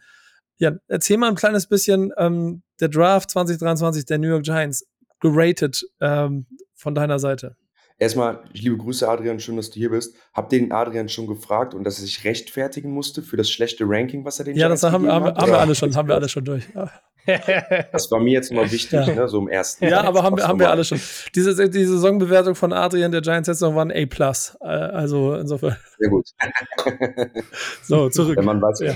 [0.59, 4.87] Ja, erzähl mal ein kleines bisschen ähm, der Draft 2023 der New York Giants
[5.21, 7.57] geratet ähm, von deiner Seite.
[8.01, 10.17] Erstmal, liebe Grüße, Adrian, schön, dass du hier bist.
[10.33, 14.25] Hab den Adrian schon gefragt und dass er sich rechtfertigen musste für das schlechte Ranking,
[14.25, 15.37] was er den Ja, Giants das haben, haben, hat?
[15.37, 16.65] haben wir alle schon, haben wir alle schon durch.
[16.75, 16.91] Ja.
[17.93, 19.07] Das war mir jetzt mal wichtig, ja.
[19.07, 19.85] ne, so im ersten.
[19.85, 20.99] Ja, aber haben wir, haben wir alle schon.
[21.35, 24.33] Diese, die Saisonbewertung von Adrian der Giants letzte Saison war ein A+.
[24.63, 25.77] Äh, also insofern.
[25.99, 26.27] Sehr gut.
[27.83, 28.39] so, zurück.
[28.39, 28.81] Wenn man weiß.
[28.81, 28.95] Ja,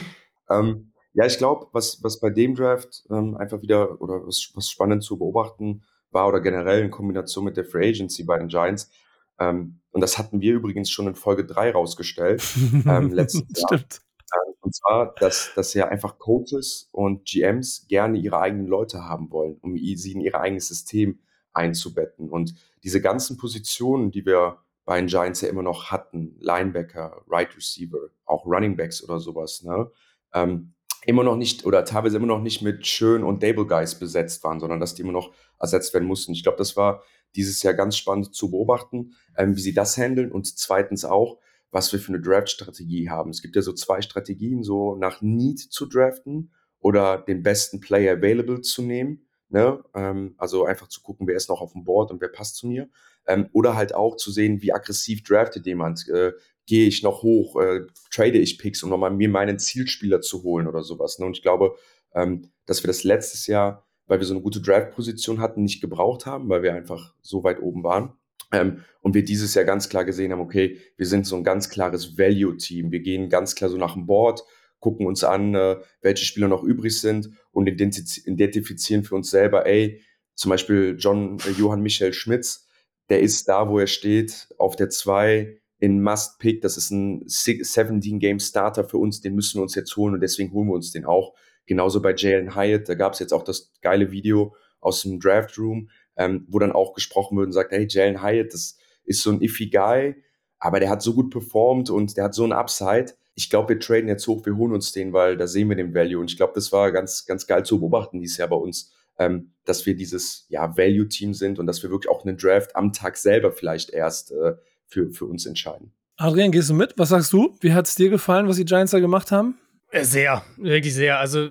[0.48, 4.70] ähm, ja ich glaube, was, was bei dem Draft ähm, einfach wieder oder was, was
[4.70, 5.82] spannend zu beobachten
[6.14, 8.90] war oder generell in Kombination mit der Free Agency bei den Giants.
[9.38, 12.42] Ähm, und das hatten wir übrigens schon in Folge 3 rausgestellt,
[12.86, 13.80] ähm, letztes Jahr.
[13.80, 19.30] Ähm, und zwar, dass, dass ja einfach Coaches und GMs gerne ihre eigenen Leute haben
[19.30, 21.18] wollen, um sie in ihr eigenes System
[21.52, 22.30] einzubetten.
[22.30, 27.56] Und diese ganzen Positionen, die wir bei den Giants ja immer noch hatten, Linebacker, Right
[27.56, 29.90] Receiver, auch Running Backs oder sowas, ne?
[30.34, 30.73] Ähm,
[31.06, 34.60] immer noch nicht oder teilweise immer noch nicht mit Schön und Dable Guys besetzt waren,
[34.60, 36.32] sondern dass die immer noch ersetzt werden mussten.
[36.32, 37.02] Ich glaube, das war
[37.36, 41.38] dieses Jahr ganz spannend zu beobachten, ähm, wie sie das handeln und zweitens auch,
[41.70, 43.30] was wir für eine Draft-Strategie haben.
[43.30, 48.16] Es gibt ja so zwei Strategien, so nach Need zu draften oder den besten Player
[48.16, 49.26] available zu nehmen.
[49.48, 49.82] Ne?
[49.94, 52.68] Ähm, also einfach zu gucken, wer ist noch auf dem Board und wer passt zu
[52.68, 52.88] mir.
[53.26, 56.08] Ähm, oder halt auch zu sehen, wie aggressiv draftet jemand.
[56.08, 56.32] Äh,
[56.66, 60.66] gehe ich noch hoch, äh, trade ich Picks, um nochmal mir meinen Zielspieler zu holen
[60.66, 61.18] oder sowas.
[61.18, 61.26] Ne?
[61.26, 61.76] Und ich glaube,
[62.14, 66.26] ähm, dass wir das letztes Jahr, weil wir so eine gute Draft-Position hatten, nicht gebraucht
[66.26, 68.14] haben, weil wir einfach so weit oben waren.
[68.52, 71.68] Ähm, und wir dieses Jahr ganz klar gesehen haben, okay, wir sind so ein ganz
[71.68, 72.92] klares Value-Team.
[72.92, 74.44] Wir gehen ganz klar so nach dem Board,
[74.80, 80.02] gucken uns an, äh, welche Spieler noch übrig sind und identifizieren für uns selber, ey,
[80.34, 82.68] zum Beispiel John äh, Johann Michael Schmitz,
[83.08, 86.62] der ist da, wo er steht, auf der 2 in Must Pick.
[86.62, 90.68] Das ist ein 17-Game-Starter für uns, den müssen wir uns jetzt holen und deswegen holen
[90.68, 91.34] wir uns den auch.
[91.66, 95.58] Genauso bei Jalen Hyatt, da gab es jetzt auch das geile Video aus dem Draft
[95.58, 99.30] Room, ähm, wo dann auch gesprochen wird und sagt, hey, Jalen Hyatt, das ist so
[99.30, 100.14] ein iffy Guy,
[100.58, 103.12] aber der hat so gut performt und der hat so ein Upside.
[103.34, 105.94] Ich glaube, wir traden jetzt hoch, wir holen uns den, weil da sehen wir den
[105.94, 106.18] Value.
[106.18, 109.52] Und ich glaube, das war ganz, ganz geil zu beobachten dieses Jahr bei uns, ähm,
[109.66, 113.18] dass wir dieses ja, Value-Team sind und dass wir wirklich auch einen Draft am Tag
[113.18, 114.54] selber vielleicht erst äh,
[114.94, 115.92] für, für uns entscheiden.
[116.16, 116.94] Adrian, gehst du mit?
[116.96, 117.56] Was sagst du?
[117.60, 119.58] Wie hat es dir gefallen, was die Giants da gemacht haben?
[119.90, 121.18] Äh, sehr, wirklich sehr.
[121.18, 121.48] Also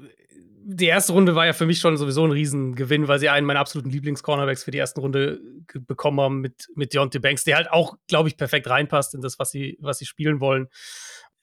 [0.66, 3.60] die erste Runde war ja für mich schon sowieso ein Riesengewinn, weil sie einen meiner
[3.60, 5.42] absoluten Lieblings-Cornerbacks für die erste Runde
[5.74, 9.38] bekommen haben mit, mit Deontay Banks, der halt auch, glaube ich, perfekt reinpasst in das,
[9.40, 10.68] was sie, was sie spielen wollen.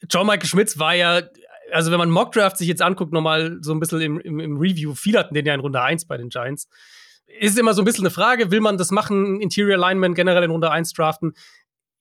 [0.09, 1.21] John Michael Schmitz war ja,
[1.71, 4.95] also wenn man Mockdraft sich jetzt anguckt, nochmal so ein bisschen im, im, im Review,
[4.95, 6.67] viele hatten den ja in Runde 1 bei den Giants.
[7.27, 10.51] Ist immer so ein bisschen eine Frage, will man das machen, Interior Alignment generell in
[10.51, 11.35] Runde 1 draften?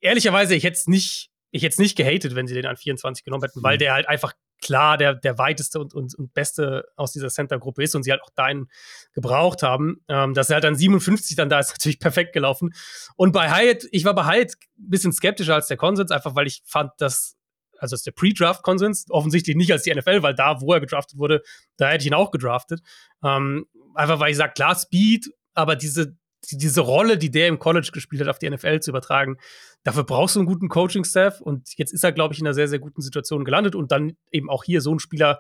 [0.02, 3.24] Ehrlicherweise, ich hätte es nicht, ich hätte es nicht gehatet, wenn sie den an 24
[3.24, 3.64] genommen hätten, mhm.
[3.64, 7.84] weil der halt einfach klar der, der weiteste und, und, und beste aus dieser Center-Gruppe
[7.84, 8.70] ist und sie halt auch deinen
[9.14, 10.04] gebraucht haben.
[10.08, 12.74] Ähm, dass er halt an 57 dann da ist, natürlich perfekt gelaufen.
[13.16, 16.48] Und bei Hyatt, ich war bei Hyatt ein bisschen skeptischer als der Konsens, einfach weil
[16.48, 17.36] ich fand, dass
[17.80, 21.42] also ist der Pre-Draft-Konsens, offensichtlich nicht als die NFL, weil da, wo er gedraftet wurde,
[21.78, 22.82] da hätte ich ihn auch gedraftet.
[23.24, 26.18] Ähm, einfach weil ich sage, klar, Speed, aber diese,
[26.58, 29.38] diese Rolle, die der im College gespielt hat, auf die NFL zu übertragen,
[29.84, 31.42] dafür brauchst du einen guten Coaching-Staff.
[31.42, 33.76] Und jetzt ist er, glaube ich, in einer sehr, sehr guten Situation gelandet.
[33.76, 35.40] Und dann eben auch hier so einen Spieler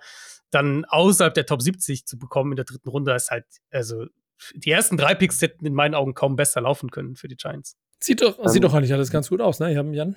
[0.51, 4.05] dann außerhalb der Top 70 zu bekommen in der dritten Runde, ist halt, also
[4.55, 7.75] die ersten drei Picks hätten in meinen Augen kaum besser laufen können für die Giants.
[7.99, 9.71] Sieht doch, ähm, sieht doch eigentlich alles ganz gut aus, ne?
[9.71, 10.15] Ich habe Jan.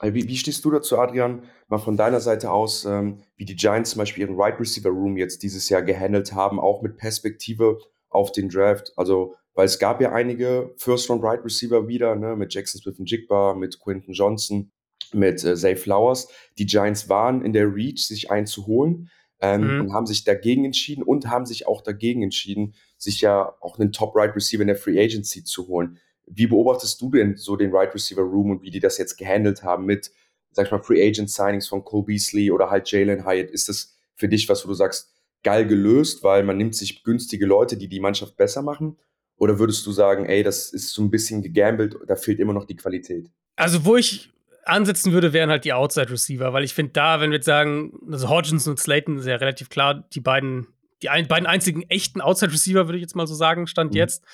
[0.00, 3.90] Wie, wie stehst du dazu, Adrian, mal von deiner Seite aus, ähm, wie die Giants
[3.90, 7.78] zum Beispiel ihren Right Receiver Room jetzt dieses Jahr gehandelt haben, auch mit Perspektive
[8.08, 8.92] auf den Draft?
[8.96, 13.10] Also, weil es gab ja einige First-Round Right Receiver wieder, ne, mit Jackson Smith und
[13.10, 14.70] Jigba, mit Quinton Johnson,
[15.12, 16.28] mit äh, Zay Flowers.
[16.58, 19.10] Die Giants waren in der Reach, sich einzuholen
[19.40, 19.80] ähm, mhm.
[19.80, 23.92] und haben sich dagegen entschieden und haben sich auch dagegen entschieden, sich ja auch einen
[23.92, 25.98] Top Right Receiver in der Free Agency zu holen.
[26.26, 29.64] Wie beobachtest du denn so den Right Receiver Room und wie die das jetzt gehandelt
[29.64, 30.12] haben mit,
[30.52, 33.50] sag ich mal, Free Agent Signings von Cole Beasley oder halt Jalen Hyatt?
[33.50, 35.12] Ist das für dich was, wo du sagst,
[35.42, 38.96] geil gelöst, weil man nimmt sich günstige Leute, die die Mannschaft besser machen?
[39.36, 42.64] Oder würdest du sagen, ey, das ist so ein bisschen gegambelt, da fehlt immer noch
[42.64, 43.30] die Qualität?
[43.56, 44.30] Also, wo ich
[44.64, 47.92] ansetzen würde, wären halt die Outside Receiver, weil ich finde da, wenn wir jetzt sagen,
[48.10, 50.68] also Hodgins und Slayton ist ja relativ klar, die beiden,
[51.02, 53.96] die ein, beiden einzigen echten Outside Receiver, würde ich jetzt mal so sagen, stand mhm.
[53.96, 54.24] jetzt.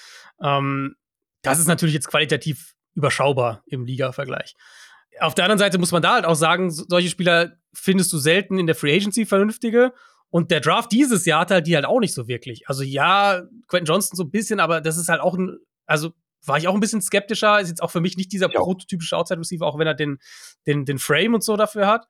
[0.43, 0.97] Ähm,
[1.43, 4.55] das ist natürlich jetzt qualitativ überschaubar im Liga-Vergleich.
[5.21, 8.59] Auf der anderen Seite muss man da halt auch sagen, solche Spieler findest du selten
[8.59, 9.93] in der Free Agency vernünftige.
[10.31, 12.69] Und der Draft dieses Jahr hat halt die halt auch nicht so wirklich.
[12.69, 16.13] Also ja, Quentin Johnston so ein bisschen, aber das ist halt auch ein, also
[16.45, 17.61] war ich auch ein bisschen skeptischer.
[17.61, 18.61] Ist jetzt auch für mich nicht dieser ja.
[18.61, 20.19] prototypische Outside Receiver, auch wenn er den,
[20.67, 22.07] den, den Frame und so dafür hat.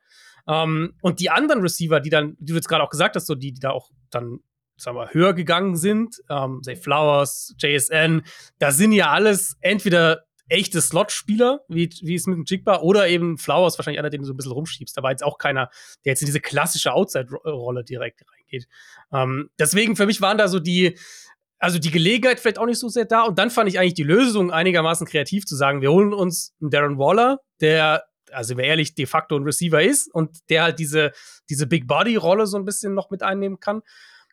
[0.47, 3.27] Um, ähm, und die anderen Receiver, die dann, die du jetzt gerade auch gesagt hast,
[3.27, 4.41] so die, die da auch dann
[4.79, 8.23] sagen wir, höher gegangen sind, ähm, say Flowers, JSN,
[8.59, 13.39] da sind ja alles entweder echte Slot-Spieler, wie, wie es mit dem Jigba, oder eben
[13.39, 14.97] Flowers, wahrscheinlich einer, den du so ein bisschen rumschiebst.
[14.97, 15.71] Da war jetzt auch keiner,
[16.05, 18.69] der jetzt in diese klassische Outside-Rolle direkt reingeht.
[19.13, 20.99] Ähm, deswegen für mich waren da so die,
[21.59, 23.23] also die Gelegenheit vielleicht auch nicht so sehr da.
[23.23, 26.71] Und dann fand ich eigentlich die Lösung einigermaßen kreativ zu sagen, wir holen uns einen
[26.71, 31.13] Darren Waller, der also wer ehrlich de facto ein Receiver ist und der halt diese,
[31.49, 33.83] diese Big Body-Rolle so ein bisschen noch mit einnehmen kann.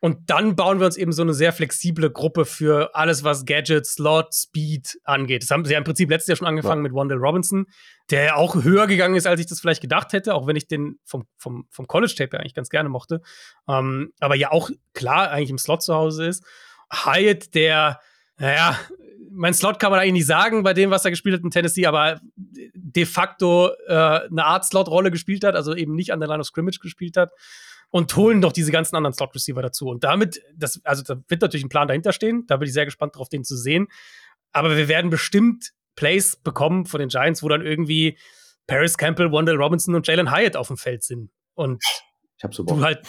[0.01, 3.85] Und dann bauen wir uns eben so eine sehr flexible Gruppe für alles, was Gadget,
[3.85, 5.43] Slot, Speed angeht.
[5.43, 6.89] Das haben sie ja im Prinzip letztes Jahr schon angefangen ja.
[6.89, 7.65] mit Wandel Robinson,
[8.11, 10.99] der auch höher gegangen ist, als ich das vielleicht gedacht hätte, auch wenn ich den
[11.05, 13.21] vom, vom, vom College-Tape eigentlich ganz gerne mochte.
[13.67, 16.43] Ähm, aber ja auch klar eigentlich im Slot zu Hause ist.
[16.91, 17.99] Hyatt, der,
[18.37, 18.77] naja,
[19.31, 21.85] mein Slot kann man eigentlich nicht sagen bei dem, was er gespielt hat in Tennessee,
[21.85, 26.41] aber de facto äh, eine Art Slot-Rolle gespielt hat, also eben nicht an der Line
[26.41, 27.31] of Scrimmage gespielt hat
[27.89, 29.87] und holen doch diese ganzen anderen Slot-Receiver dazu.
[29.87, 32.45] Und damit, das, also da wird natürlich ein Plan dahinter stehen.
[32.47, 33.87] Da bin ich sehr gespannt darauf, den zu sehen.
[34.51, 38.17] Aber wir werden bestimmt Plays bekommen von den Giants, wo dann irgendwie
[38.67, 41.31] Paris Campbell, Wendell Robinson und Jalen Hyatt auf dem Feld sind.
[41.53, 41.83] Und
[42.37, 42.77] ich hab so Bock.
[42.77, 43.01] Du halt,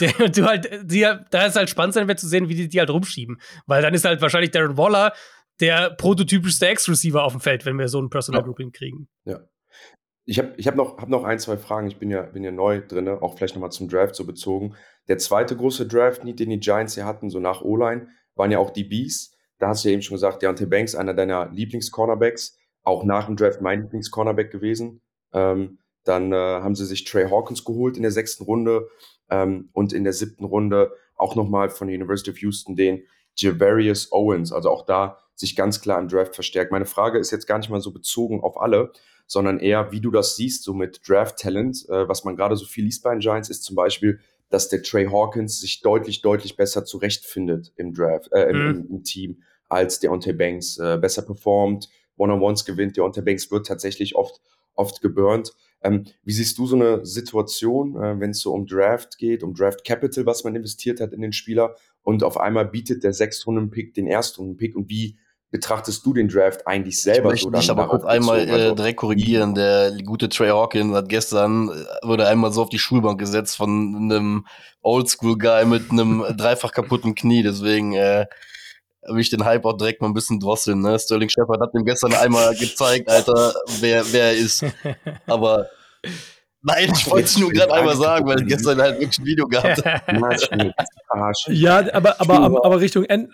[0.36, 2.90] du halt, die, da ist halt spannend sein, wird zu sehen, wie die die halt
[2.90, 3.40] rumschieben.
[3.66, 5.12] Weil dann ist halt wahrscheinlich Darren Waller
[5.60, 9.08] der prototypischste Ex-Receiver auf dem Feld, wenn wir so ein Personal Grouping kriegen.
[9.24, 9.40] Ja.
[10.28, 11.86] Ich habe ich hab noch, hab noch ein, zwei Fragen.
[11.86, 14.74] Ich bin ja, bin ja neu drin, auch vielleicht nochmal zum Draft so bezogen.
[15.08, 18.68] Der zweite große Draft-Need, den die Giants hier hatten, so nach O-Line, waren ja auch
[18.68, 19.34] die Bees.
[19.58, 23.36] Da hast du ja eben schon gesagt, Deontay Banks, einer deiner Lieblings-Cornerbacks, auch nach dem
[23.36, 25.00] Draft mein Lieblings-Cornerback gewesen.
[25.32, 28.90] Ähm, dann äh, haben sie sich Trey Hawkins geholt in der sechsten Runde
[29.30, 33.02] ähm, und in der siebten Runde auch nochmal von der University of Houston den
[33.34, 34.52] Javarius Owens.
[34.52, 36.70] Also auch da sich ganz klar im Draft verstärkt.
[36.70, 38.92] Meine Frage ist jetzt gar nicht mal so bezogen auf alle,
[39.28, 41.88] sondern eher, wie du das siehst, so mit Draft-Talent.
[41.88, 44.82] Äh, was man gerade so viel liest bei den Giants, ist zum Beispiel, dass der
[44.82, 48.86] Trey Hawkins sich deutlich, deutlich besser zurechtfindet im Draft, äh, im, mhm.
[48.90, 50.78] im, Team als der Deontay Banks.
[50.78, 52.96] Äh, besser performt, One-on-Ones gewinnt.
[52.96, 54.40] Der Deontay Banks wird tatsächlich oft,
[54.74, 55.52] oft geburnt.
[55.82, 59.54] Ähm, wie siehst du so eine Situation, äh, wenn es so um Draft geht, um
[59.54, 63.92] Draft Capital, was man investiert hat in den Spieler und auf einmal bietet der Sechstrunden-Pick
[63.92, 65.18] den Erstrunden-Pick und wie
[65.50, 67.72] betrachtest du den Draft eigentlich selber ich möchte so?
[67.72, 69.54] aber kurz einmal äh, direkt korrigieren.
[69.54, 73.96] Der gute Trey Hawkins hat gestern, äh, wurde einmal so auf die Schulbank gesetzt von
[73.96, 74.46] einem
[74.82, 77.42] Oldschool-Guy mit einem dreifach kaputten Knie.
[77.42, 78.26] Deswegen äh,
[79.06, 80.80] will ich den Hype auch direkt mal ein bisschen drosseln.
[80.80, 80.98] Ne?
[80.98, 84.64] Sterling Shepard hat ihm gestern einmal gezeigt, Alter, wer, wer er ist.
[85.26, 85.68] Aber
[86.60, 89.46] Nein, ich wollte es nur gerade einmal sagen, weil ich gestern halt wirklich ein Video
[89.46, 91.32] gehabt habe.
[91.46, 93.30] ja, aber, aber, aber Richtung Ende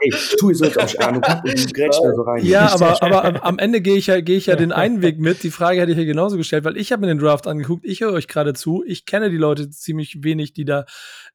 [0.00, 2.44] ey, tu es jetzt auf Ahnung und grätsch da so rein.
[2.44, 5.18] Ja, aber, aber am, am Ende gehe ich ja, gehe ich ja den einen Weg
[5.18, 5.42] mit.
[5.42, 7.84] Die Frage hätte ich ja genauso gestellt, weil ich habe mir den Draft angeguckt.
[7.84, 8.82] Ich höre euch gerade zu.
[8.86, 10.84] Ich kenne die Leute ziemlich wenig, die da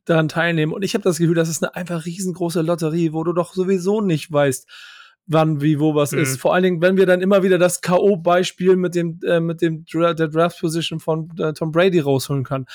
[0.05, 0.73] daran teilnehmen.
[0.73, 4.01] Und ich habe das Gefühl, das ist eine einfach riesengroße Lotterie, wo du doch sowieso
[4.01, 4.67] nicht weißt,
[5.27, 6.19] wann, wie, wo was mhm.
[6.19, 6.39] ist.
[6.39, 9.85] Vor allen Dingen, wenn wir dann immer wieder das K.O.-Beispiel mit dem, äh, mit dem
[9.85, 12.65] Dra der Draft-Position von äh, Tom Brady rausholen kann.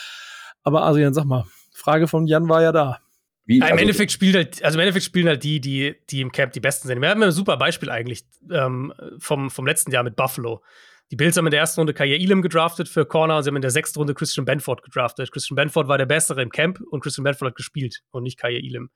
[0.62, 2.98] Aber Adrian, sag mal, Frage von Jan war ja da.
[3.44, 6.31] Wie, Im also, Endeffekt spielt halt, also im Endeffekt spielen halt die, die, die im
[6.31, 7.00] Camp die besten sind.
[7.00, 10.62] Wir haben ein super Beispiel eigentlich ähm, vom, vom letzten Jahr mit Buffalo.
[11.11, 13.57] Die Bills haben in der ersten Runde Kaya Elam gedraftet für Corner und sie haben
[13.57, 15.31] in der sechsten Runde Christian Benford gedraftet.
[15.33, 18.59] Christian Benford war der Bessere im Camp und Christian Benford hat gespielt und nicht Kaya
[18.59, 18.90] Elam.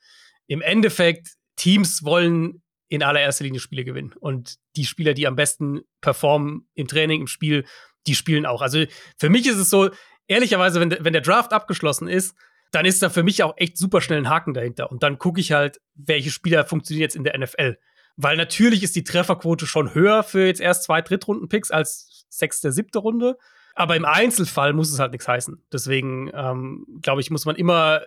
[0.46, 4.14] Im Endeffekt, Teams wollen in allererster Linie Spiele gewinnen.
[4.18, 7.64] Und die Spieler, die am besten performen im Training, im Spiel,
[8.06, 8.62] die spielen auch.
[8.62, 8.84] Also
[9.18, 9.90] für mich ist es so,
[10.28, 12.36] ehrlicherweise, wenn, wenn der Draft abgeschlossen ist,
[12.72, 14.90] dann ist da für mich auch echt super schnell ein Haken dahinter.
[14.90, 17.78] Und dann gucke ich halt, welche Spieler funktionieren jetzt in der NFL.
[18.16, 22.98] Weil natürlich ist die Trefferquote schon höher für jetzt erst zwei Drittrunden-Picks als sechste, siebte
[22.98, 23.36] Runde.
[23.74, 25.62] Aber im Einzelfall muss es halt nichts heißen.
[25.70, 28.00] Deswegen, ähm, glaube ich, muss man immer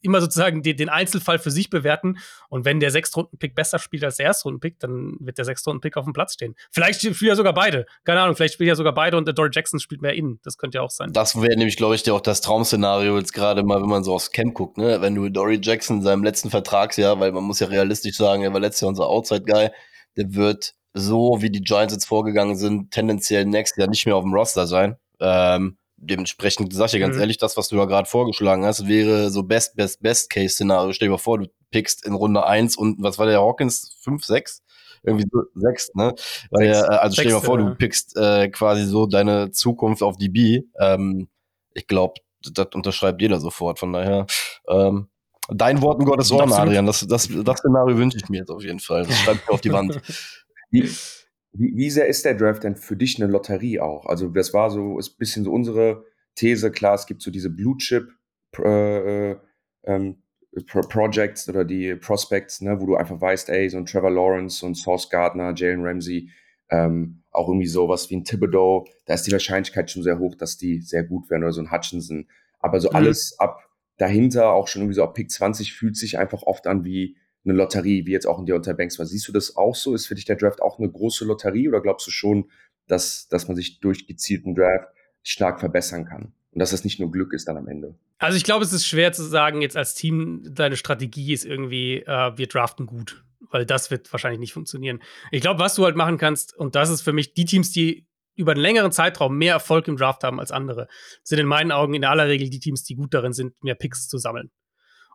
[0.00, 2.18] immer sozusagen den, den, Einzelfall für sich bewerten.
[2.48, 6.12] Und wenn der Sechstrunden-Pick besser spielt als der Erstrunden-Pick, dann wird der Sechstrunden-Pick auf dem
[6.12, 6.54] Platz stehen.
[6.70, 7.86] Vielleicht spielen ja sogar beide.
[8.04, 10.40] Keine Ahnung, vielleicht spielen ja sogar beide und der Dory Jackson spielt mehr innen.
[10.42, 11.12] Das könnte ja auch sein.
[11.12, 14.30] Das wäre nämlich, glaube ich, auch das Traum-Szenario jetzt gerade mal, wenn man so aufs
[14.30, 15.00] Camp guckt, ne?
[15.00, 18.52] Wenn du Dory Jackson in seinem letzten Vertragsjahr, weil man muss ja realistisch sagen, er
[18.52, 19.70] war letztes Jahr unser Outside-Guy,
[20.16, 24.24] der wird so, wie die Giants jetzt vorgegangen sind, tendenziell nächstes Jahr nicht mehr auf
[24.24, 24.96] dem Roster sein.
[25.20, 27.22] Ähm, dementsprechend sag ich dir ganz mhm.
[27.22, 30.92] ehrlich, das, was du da gerade vorgeschlagen hast, wäre so Best, Best, Best Case Szenario.
[30.92, 33.98] Stell dir mal vor, du pickst in Runde eins und was war der Hawkins?
[34.02, 34.62] fünf sechs
[35.02, 36.14] Irgendwie so sechs, ne?
[36.50, 40.16] Weil, äh, also stell dir mal vor, du pickst äh, quasi so deine Zukunft auf
[40.16, 40.64] DB.
[40.80, 41.28] Ähm,
[41.74, 42.14] ich glaube,
[42.52, 43.78] das unterschreibt jeder sofort.
[43.78, 44.26] Von daher,
[44.68, 45.08] ähm,
[45.48, 46.86] dein Wort in Gottes Ohren, Adrian.
[46.86, 49.04] Das, das, das Szenario wünsche ich mir jetzt auf jeden Fall.
[49.04, 50.00] Das schreibt mir auf die Wand.
[51.58, 54.06] Wie, wie sehr ist der Draft denn für dich eine Lotterie auch?
[54.06, 56.70] Also, das war so, ist ein bisschen so unsere These.
[56.70, 58.08] Klar, es gibt so diese Blue Chip
[58.56, 59.36] äh,
[59.84, 60.22] ähm,
[60.66, 64.66] Projects oder die Prospects, ne, wo du einfach weißt, ey, so ein Trevor Lawrence, so
[64.66, 66.30] ein Sauce Gardner, Jalen Ramsey,
[66.70, 70.56] ähm, auch irgendwie sowas wie ein Thibodeau, da ist die Wahrscheinlichkeit schon sehr hoch, dass
[70.56, 72.26] die sehr gut werden oder so ein Hutchinson.
[72.60, 72.96] Aber so mhm.
[72.96, 73.64] alles ab
[73.96, 77.54] dahinter, auch schon irgendwie so ab Pick 20, fühlt sich einfach oft an wie eine
[77.54, 79.06] Lotterie, wie jetzt auch in Deontay Banks war.
[79.06, 79.94] Siehst du das auch so?
[79.94, 82.50] Ist für dich der Draft auch eine große Lotterie oder glaubst du schon,
[82.86, 84.88] dass, dass man sich durch gezielten Draft
[85.22, 86.32] stark verbessern kann?
[86.52, 87.94] Und dass das nicht nur Glück ist dann am Ende.
[88.18, 91.98] Also ich glaube, es ist schwer zu sagen, jetzt als Team, deine Strategie ist irgendwie,
[91.98, 93.24] äh, wir draften gut.
[93.50, 95.00] Weil das wird wahrscheinlich nicht funktionieren.
[95.30, 98.06] Ich glaube, was du halt machen kannst, und das ist für mich die Teams, die
[98.34, 100.86] über einen längeren Zeitraum mehr Erfolg im Draft haben als andere,
[101.22, 104.08] sind in meinen Augen in aller Regel die Teams, die gut darin sind, mehr Picks
[104.08, 104.50] zu sammeln.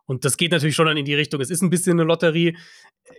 [0.06, 1.40] Und das geht natürlich schon dann in die Richtung.
[1.40, 2.56] Es ist ein bisschen eine Lotterie.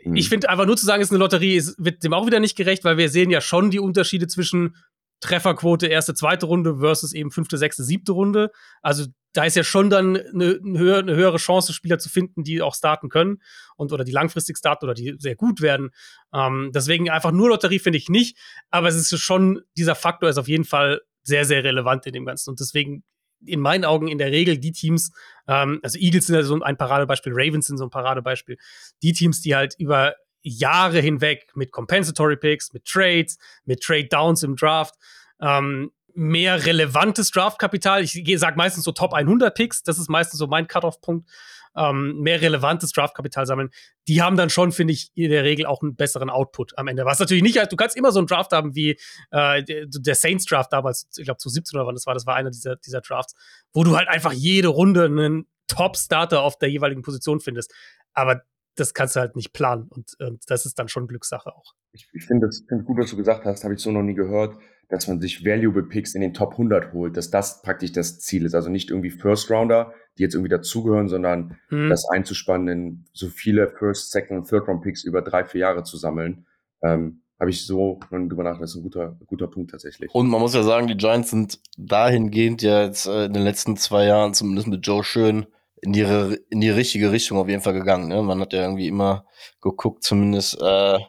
[0.03, 0.15] Mhm.
[0.15, 2.39] Ich finde einfach nur zu sagen, es ist eine Lotterie, ist, wird dem auch wieder
[2.39, 4.75] nicht gerecht, weil wir sehen ja schon die Unterschiede zwischen
[5.21, 8.51] Trefferquote erste, zweite Runde versus eben fünfte, sechste, siebte Runde.
[8.81, 12.75] Also da ist ja schon dann eine, eine, höhere, Chance, Spieler zu finden, die auch
[12.75, 13.41] starten können
[13.75, 15.89] und oder die langfristig starten oder die sehr gut werden.
[16.33, 18.37] Ähm, deswegen einfach nur Lotterie finde ich nicht,
[18.69, 22.25] aber es ist schon, dieser Faktor ist auf jeden Fall sehr, sehr relevant in dem
[22.25, 22.51] Ganzen.
[22.51, 23.03] Und deswegen
[23.47, 25.11] in meinen Augen in der Regel die Teams,
[25.47, 28.57] ähm, also Eagles sind ja so ein Paradebeispiel, Ravens sind so ein Paradebeispiel,
[29.01, 34.43] die Teams, die halt über Jahre hinweg mit Compensatory Picks, mit Trades, mit Trade Downs
[34.43, 34.95] im Draft
[35.41, 38.03] ähm, mehr relevantes Draftkapital.
[38.03, 41.29] Ich sage meistens so Top 100 Picks, das ist meistens so mein Cut-off-Punkt.
[41.77, 43.69] Ähm, mehr relevantes Draftkapital sammeln.
[44.07, 47.05] Die haben dann schon, finde ich, in der Regel auch einen besseren Output am Ende.
[47.05, 48.97] Was natürlich nicht, du kannst immer so einen Draft haben wie
[49.31, 52.35] äh, der Saints Draft damals, ich glaube zu 17 oder wann das war, das war
[52.35, 53.35] einer dieser, dieser Drafts,
[53.73, 57.73] wo du halt einfach jede Runde einen Top-Starter auf der jeweiligen Position findest.
[58.13, 58.43] Aber
[58.75, 61.73] das kannst du halt nicht planen und, und das ist dann schon Glückssache auch.
[61.91, 64.13] Ich, ich finde es find gut, was du gesagt hast, habe ich so noch nie
[64.13, 64.57] gehört
[64.89, 68.45] dass man sich Valuable Picks in den Top 100 holt, dass das praktisch das Ziel
[68.45, 68.55] ist.
[68.55, 71.89] Also nicht irgendwie First Rounder, die jetzt irgendwie dazugehören, sondern hm.
[71.89, 75.83] das einzuspannen, in so viele First, Second und Third Round Picks über drei, vier Jahre
[75.83, 76.45] zu sammeln.
[76.81, 78.63] Ähm, habe ich so drüber nachgedacht.
[78.63, 80.13] Das ist ein guter, guter Punkt tatsächlich.
[80.13, 83.75] Und man muss ja sagen, die Giants sind dahingehend ja jetzt äh, in den letzten
[83.75, 85.45] zwei Jahren, zumindest mit Joe Schön,
[85.81, 86.01] in die,
[86.49, 88.07] in die richtige Richtung auf jeden Fall gegangen.
[88.07, 88.21] Ne?
[88.23, 89.25] Man hat ja irgendwie immer
[89.61, 90.99] geguckt, zumindest äh,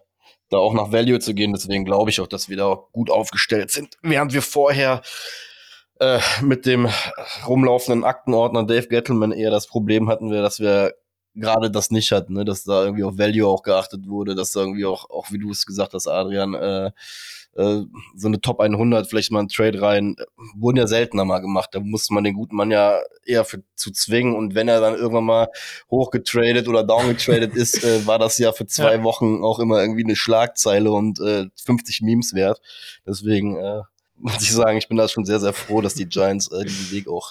[0.51, 1.53] da auch nach Value zu gehen.
[1.53, 3.97] Deswegen glaube ich auch, dass wir da gut aufgestellt sind.
[4.03, 5.03] Während wir vorher
[6.01, 6.89] äh, mit dem
[7.47, 10.95] rumlaufenden Aktenordner Dave Gettleman eher das Problem hatten wir, dass wir
[11.35, 12.45] gerade das nicht hatten, ne?
[12.45, 15.51] dass da irgendwie auf Value auch geachtet wurde, dass da irgendwie auch, auch wie du
[15.51, 16.91] es gesagt hast, Adrian, äh,
[17.57, 17.83] äh,
[18.15, 20.17] so eine Top 100, vielleicht mal ein Trade rein,
[20.55, 21.71] wurden ja seltener mal gemacht.
[21.73, 24.35] Da musste man den guten Mann ja eher für, zu zwingen.
[24.35, 25.49] Und wenn er dann irgendwann mal
[25.91, 29.03] hochgetradet oder downgetradet ist, äh, war das ja für zwei ja.
[29.03, 32.61] Wochen auch immer irgendwie eine Schlagzeile und äh, 50 Memes wert.
[33.07, 33.83] Deswegen äh,
[34.17, 36.91] muss ich sagen, ich bin da schon sehr, sehr froh, dass die Giants äh, diesen
[36.93, 37.31] Weg auch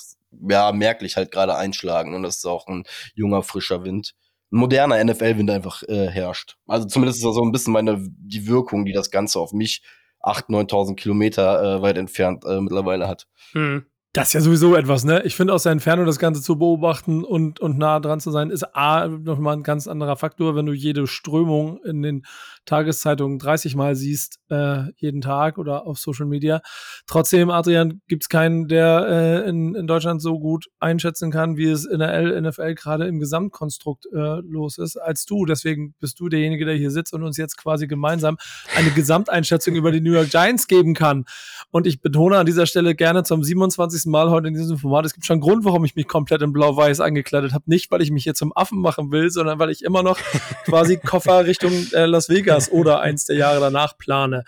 [0.49, 2.13] ja, merklich halt gerade einschlagen.
[2.13, 4.13] Und das ist auch ein junger, frischer Wind
[4.51, 6.57] ein moderner NFL-Wind einfach äh, herrscht.
[6.67, 9.81] Also zumindest ist das so ein bisschen meine die Wirkung, die das Ganze auf mich
[10.25, 13.27] 8.000, 9.000 Kilometer äh, weit entfernt äh, mittlerweile hat.
[13.51, 13.85] Hm.
[14.15, 15.23] Das ist ja sowieso etwas, ne?
[15.25, 18.49] Ich finde aus der Entfernung das Ganze zu beobachten und, und nah dran zu sein,
[18.49, 22.25] ist A, nochmal ein ganz anderer Faktor, wenn du jede Strömung in den
[22.65, 26.61] Tageszeitungen 30 Mal siehst, äh, jeden Tag oder auf Social Media.
[27.07, 31.69] Trotzdem, Adrian, gibt es keinen, der äh, in, in Deutschland so gut einschätzen kann, wie
[31.69, 35.45] es in der L NFL gerade im Gesamtkonstrukt äh, los ist, als du.
[35.45, 38.37] Deswegen bist du derjenige, der hier sitzt und uns jetzt quasi gemeinsam
[38.75, 41.25] eine Gesamteinschätzung über die New York Giants geben kann.
[41.71, 44.05] Und ich betone an dieser Stelle gerne zum 27.
[44.07, 46.51] Mal heute in diesem Format, es gibt schon einen Grund, warum ich mich komplett in
[46.51, 47.63] blau-weiß angekleidet habe.
[47.67, 50.17] Nicht, weil ich mich hier zum Affen machen will, sondern weil ich immer noch
[50.65, 54.43] quasi Koffer Richtung äh, Las Vegas Vegas oder eins der Jahre danach plane.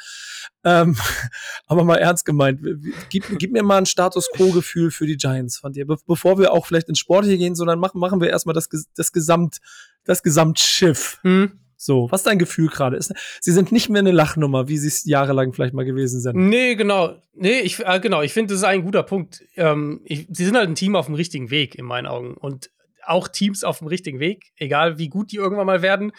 [0.64, 0.98] Ähm,
[1.68, 2.62] aber mal ernst gemeint,
[3.10, 6.52] gib, gib mir mal ein Status Quo-Gefühl für die Giants von dir, be bevor wir
[6.54, 9.58] auch vielleicht ins Sportliche gehen, sondern machen, machen wir erstmal das, das, Gesamt,
[10.04, 11.20] das Gesamtschiff.
[11.22, 11.60] Hm.
[11.80, 13.14] So, was dein Gefühl gerade ist?
[13.40, 16.36] Sie sind nicht mehr eine Lachnummer, wie sie es jahrelang vielleicht mal gewesen sind.
[16.36, 17.22] Nee, genau.
[17.36, 19.44] Nee, ich, äh, genau, ich finde, das ist ein guter Punkt.
[19.56, 22.34] Ähm, ich, sie sind halt ein Team auf dem richtigen Weg, in meinen Augen.
[22.34, 22.72] Und
[23.06, 26.12] auch Teams auf dem richtigen Weg, egal wie gut die irgendwann mal werden,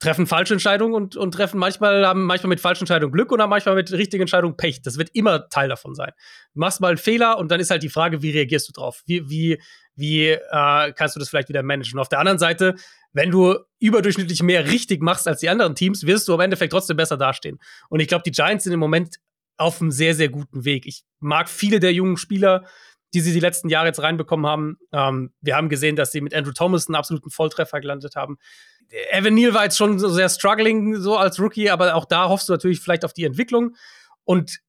[0.00, 3.50] treffen falsche Entscheidungen und, und treffen manchmal, haben manchmal mit falschen Entscheidungen Glück und haben
[3.50, 4.82] manchmal mit richtigen Entscheidungen Pech.
[4.82, 6.10] Das wird immer Teil davon sein.
[6.54, 9.02] Du machst mal einen Fehler und dann ist halt die Frage, wie reagierst du drauf?
[9.06, 9.60] Wie, wie,
[9.94, 11.94] wie äh, kannst du das vielleicht wieder managen?
[11.98, 12.74] Und auf der anderen Seite,
[13.12, 16.96] wenn du überdurchschnittlich mehr richtig machst als die anderen Teams, wirst du am Endeffekt trotzdem
[16.96, 17.58] besser dastehen.
[17.88, 19.16] Und ich glaube, die Giants sind im Moment
[19.56, 20.84] auf einem sehr, sehr guten Weg.
[20.86, 22.64] Ich mag viele der jungen Spieler,
[23.14, 24.78] die sie die letzten Jahre jetzt reinbekommen haben.
[24.92, 28.36] Ähm, wir haben gesehen, dass sie mit Andrew Thomas einen absoluten Volltreffer gelandet haben.
[29.10, 32.48] Evan Neal war jetzt schon so sehr struggling so als Rookie, aber auch da hoffst
[32.48, 33.76] du natürlich vielleicht auf die Entwicklung.
[34.24, 34.60] Und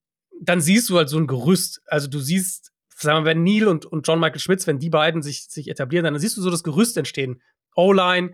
[0.41, 1.81] dann siehst du halt so ein Gerüst.
[1.87, 5.21] Also du siehst, sagen wir, wenn Neal und, und John Michael Schmitz, wenn die beiden
[5.21, 7.41] sich, sich etablieren, dann siehst du so das Gerüst entstehen.
[7.75, 8.33] O-Line,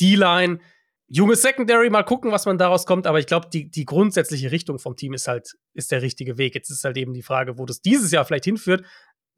[0.00, 0.60] D-Line,
[1.08, 3.06] junge Secondary, mal gucken, was man daraus kommt.
[3.06, 6.54] Aber ich glaube, die, die grundsätzliche Richtung vom Team ist halt, ist der richtige Weg.
[6.54, 8.84] Jetzt ist halt eben die Frage, wo das dieses Jahr vielleicht hinführt.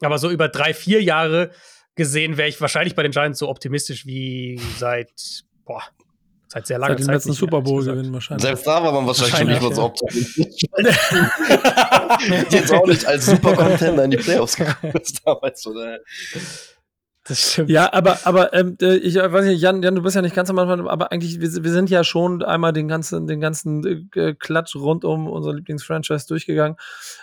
[0.01, 1.53] Aber so über drei, vier Jahre
[1.95, 5.83] gesehen wäre ich wahrscheinlich bei den Giants so optimistisch wie seit boah,
[6.49, 7.05] seit sehr langer Zeit.
[7.05, 8.43] Seit dem letzten Super Bowl gewinnen wahrscheinlich.
[8.43, 10.63] Selbst da war man wahrscheinlich schon nicht mal so optimistisch.
[12.51, 15.99] Jetzt auch nicht als Super Contender in die Playoffs gekommen ist damals, oder?
[17.29, 17.71] Das stimmt.
[17.71, 20.49] Ja, aber, aber ähm, äh, ich weiß nicht, Jan, Jan, du bist ja nicht ganz
[20.49, 24.35] am Anfang, aber eigentlich, wir, wir sind ja schon einmal den ganzen, den ganzen äh,
[24.35, 26.77] Klatsch rund um unser Lieblingsfranchise durchgegangen.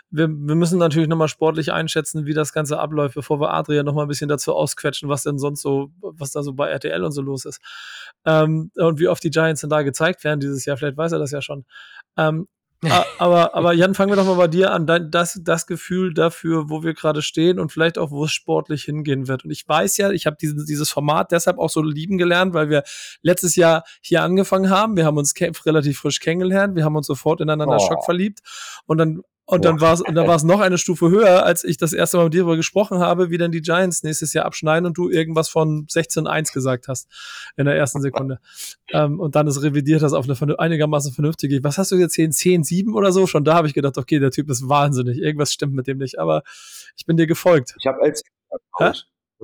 [0.09, 4.05] Wir, wir müssen natürlich nochmal sportlich einschätzen, wie das Ganze abläuft, bevor wir Adrian nochmal
[4.05, 7.21] ein bisschen dazu ausquetschen, was denn sonst so, was da so bei RTL und so
[7.21, 7.61] los ist.
[8.25, 11.19] Ähm, und wie oft die Giants denn da gezeigt werden dieses Jahr, vielleicht weiß er
[11.19, 11.63] das ja schon.
[12.17, 12.47] Ähm,
[13.17, 14.85] aber, aber Jan, fangen wir doch mal bei dir an.
[15.09, 19.27] Das, das Gefühl dafür, wo wir gerade stehen und vielleicht auch, wo es sportlich hingehen
[19.27, 19.45] wird.
[19.45, 22.69] Und ich weiß ja, ich habe dieses, dieses Format deshalb auch so lieben gelernt, weil
[22.69, 22.83] wir
[23.21, 24.97] letztes Jahr hier angefangen haben.
[24.97, 25.33] Wir haben uns
[25.65, 26.75] relativ frisch kennengelernt.
[26.75, 27.87] Wir haben uns sofort ineinander oh.
[27.87, 28.39] Schock verliebt.
[28.85, 31.63] Und dann Und dann war es und dann war es noch eine Stufe höher, als
[31.63, 34.45] ich das erste Mal mit dir darüber gesprochen habe, wie dann die Giants nächstes Jahr
[34.45, 37.09] abschneiden und du irgendwas von 16-1 gesagt hast
[37.57, 38.39] in der ersten Sekunde.
[38.93, 41.63] ähm, und dann ist revidiert das auf eine einigermaßen vernünftige.
[41.63, 43.27] Was hast du jetzt 10, 10, 7 oder so?
[43.27, 45.17] Schon da habe ich gedacht, okay, der Typ ist wahnsinnig.
[45.17, 46.19] Irgendwas stimmt mit dem nicht.
[46.19, 46.43] Aber
[46.95, 47.75] ich bin dir gefolgt.
[47.79, 48.23] Ich habe als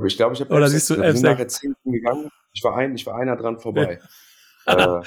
[0.06, 2.30] ich glaube, ich habe Oder siehst du wir sind nachher 10 gegangen.
[2.54, 4.00] Ich war ein, ich war einer dran vorbei.
[4.66, 5.02] äh,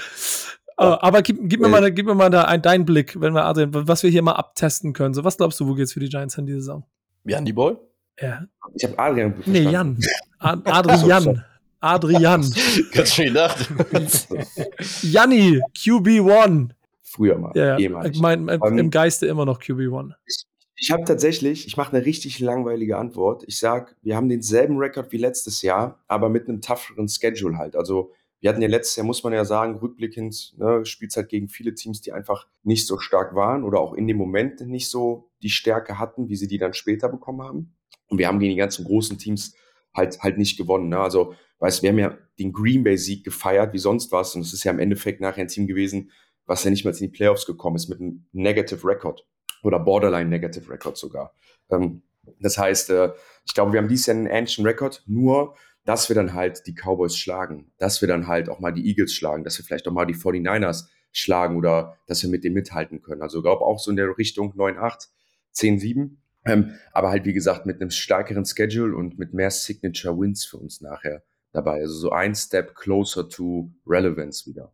[0.77, 3.45] Oh, aber gib, gib, mir mal, gib mir mal da einen, deinen Blick, wenn wir
[3.45, 5.13] Adrian, was wir hier mal abtesten können.
[5.13, 6.85] So, was glaubst du, wo geht's für die Giants in dieser Saison?
[7.25, 7.77] Jan die Ball?
[8.19, 8.45] Ja.
[8.75, 9.63] Ich habe Adrian verstanden.
[9.63, 9.99] Nee, Jan.
[10.39, 11.43] Ad Adrian.
[11.79, 12.53] Adrian.
[12.93, 13.69] Ganz schön gedacht.
[15.01, 16.69] Janni, QB1.
[17.01, 17.51] Früher mal.
[17.55, 18.05] Ja, ja.
[18.05, 20.11] Ich mein, im, um, im Geiste immer noch QB1.
[20.25, 20.45] Ich,
[20.75, 23.43] ich habe tatsächlich, ich mache eine richtig langweilige Antwort.
[23.47, 27.75] Ich sag, wir haben denselben Rekord wie letztes Jahr, aber mit einem tougheren Schedule halt.
[27.75, 28.11] Also
[28.43, 32.01] wir hatten ja letztes Jahr, muss man ja sagen, rückblickend, ne, Spielzeit gegen viele Teams,
[32.01, 35.97] die einfach nicht so stark waren oder auch in dem Moment nicht so die Stärke
[35.97, 37.75] hatten, wie sie die dann später bekommen haben.
[38.07, 39.55] Und wir haben gegen die ganzen großen Teams
[39.93, 40.89] halt, halt nicht gewonnen.
[40.89, 40.99] Ne?
[40.99, 44.35] Also, weißt wir haben ja den Green Bay-Sieg gefeiert wie sonst was.
[44.35, 46.11] Und es ist ja im Endeffekt nachher ein Team gewesen,
[46.45, 49.25] was ja nicht mal in die Playoffs gekommen ist mit einem Negative Record
[49.63, 51.33] oder Borderline Negative Record sogar.
[51.71, 52.01] Ähm,
[52.41, 53.13] das heißt, äh,
[53.45, 55.55] ich glaube, wir haben dieses Jahr einen ähnlichen Record, nur
[55.85, 59.13] dass wir dann halt die Cowboys schlagen, dass wir dann halt auch mal die Eagles
[59.13, 63.01] schlagen, dass wir vielleicht auch mal die 49ers schlagen oder dass wir mit dem mithalten
[63.01, 63.21] können.
[63.21, 65.07] Also ich glaube auch so in der Richtung 9-8,
[65.55, 66.11] 10-7.
[66.45, 70.57] Ähm, aber halt, wie gesagt, mit einem stärkeren Schedule und mit mehr Signature Wins für
[70.57, 71.23] uns nachher
[71.53, 71.81] dabei.
[71.81, 74.73] Also so ein Step closer to Relevance wieder.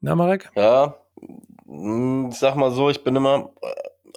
[0.00, 0.50] Na, Marek?
[0.56, 0.96] Ja,
[1.66, 3.52] hm, ich sag mal so, ich bin immer,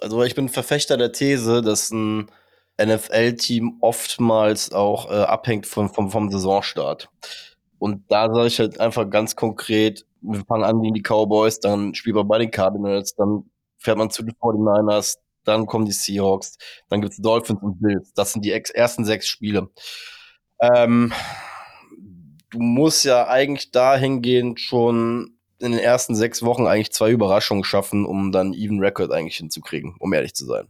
[0.00, 2.28] also ich bin Verfechter der These, dass ein
[2.80, 7.08] NFL-Team oftmals auch äh, abhängt von, vom, vom Saisonstart.
[7.78, 11.94] Und da sage ich halt einfach ganz konkret, wir fangen an gegen die Cowboys, dann
[11.94, 16.56] spielt man bei den Cardinals, dann fährt man zu den 49ers, dann kommen die Seahawks,
[16.88, 18.12] dann gibt's Dolphins und Bills.
[18.14, 19.68] Das sind die ersten sechs Spiele.
[20.60, 21.12] Ähm,
[22.50, 28.04] du musst ja eigentlich dahingehend schon in den ersten sechs Wochen eigentlich zwei Überraschungen schaffen,
[28.04, 30.68] um dann Even Record eigentlich hinzukriegen, um ehrlich zu sein.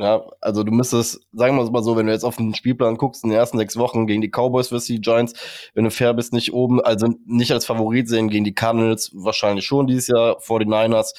[0.00, 2.96] Ja, also du müsstest, sagen wir es mal so, wenn du jetzt auf den Spielplan
[2.96, 5.34] guckst, in den ersten sechs Wochen gegen die Cowboys du die Giants,
[5.74, 9.66] wenn du fair bist, nicht oben, also nicht als Favorit sehen, gegen die Cardinals wahrscheinlich
[9.66, 11.12] schon dieses Jahr, vor den Niners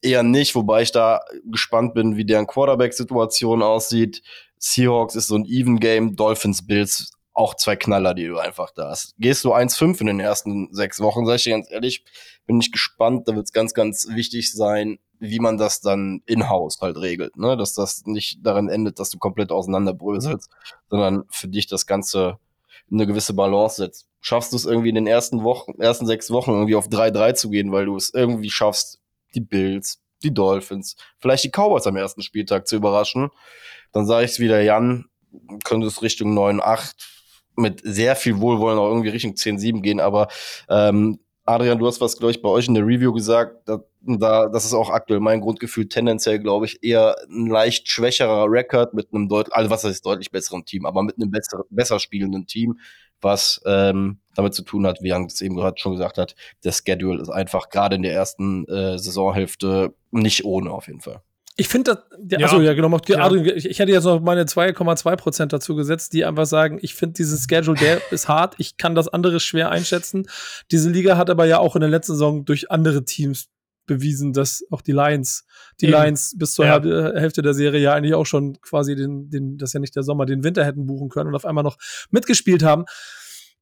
[0.00, 4.22] eher nicht, wobei ich da gespannt bin, wie deren Quarterback-Situation aussieht.
[4.58, 9.14] Seahawks ist so ein Even-Game, Dolphins, Bills auch zwei Knaller, die du einfach da hast.
[9.18, 12.02] Gehst du 1-5 in den ersten sechs Wochen, sag ich dir ganz ehrlich,
[12.46, 13.28] bin ich gespannt.
[13.28, 17.36] Da wird es ganz, ganz wichtig sein, wie man das dann in-house halt regelt.
[17.36, 17.56] Ne?
[17.56, 20.50] Dass das nicht daran endet, dass du komplett auseinanderbröselst,
[20.88, 22.38] sondern für dich das Ganze
[22.90, 24.08] eine gewisse Balance setzt.
[24.20, 27.50] Schaffst du es irgendwie in den ersten Wochen, ersten sechs Wochen irgendwie auf 3-3 zu
[27.50, 29.00] gehen, weil du es irgendwie schaffst,
[29.34, 33.30] die Bills, die Dolphins, vielleicht die Cowboys am ersten Spieltag zu überraschen,
[33.92, 35.06] dann sage ich es wieder, Jan,
[35.64, 36.94] könnte es Richtung 9-8
[37.56, 40.28] mit sehr viel Wohlwollen auch irgendwie Richtung 10-7 gehen, aber
[40.68, 44.48] ähm, Adrian, du hast was, glaube ich, bei euch in der Review gesagt, da, da,
[44.48, 49.12] das ist auch aktuell mein Grundgefühl, tendenziell, glaube ich, eher ein leicht schwächerer Rekord mit
[49.12, 52.78] einem deutlich, also was heißt deutlich besseren Team, aber mit einem besser, besser spielenden Team,
[53.20, 56.34] was ähm, damit zu tun hat, wie Jan es eben gerade schon gesagt hat,
[56.64, 61.22] der Schedule ist einfach gerade in der ersten äh, Saisonhälfte nicht ohne auf jeden Fall.
[61.58, 62.94] Ich finde das, ja, achso, ja, genau.
[63.08, 63.32] Ja.
[63.32, 67.14] Ich, ich hätte jetzt noch meine 2,2 Prozent dazu gesetzt, die einfach sagen, ich finde
[67.14, 70.28] dieses Schedule, der ist hart, ich kann das andere schwer einschätzen.
[70.70, 73.48] Diese Liga hat aber ja auch in der letzten Saison durch andere Teams
[73.86, 75.44] bewiesen, dass auch die Lions,
[75.80, 75.94] die Eben.
[75.94, 76.80] Lions bis zur ja.
[76.82, 80.02] Hälfte der Serie ja eigentlich auch schon quasi den, den, das ist ja nicht der
[80.02, 81.78] Sommer, den Winter hätten buchen können und auf einmal noch
[82.10, 82.84] mitgespielt haben.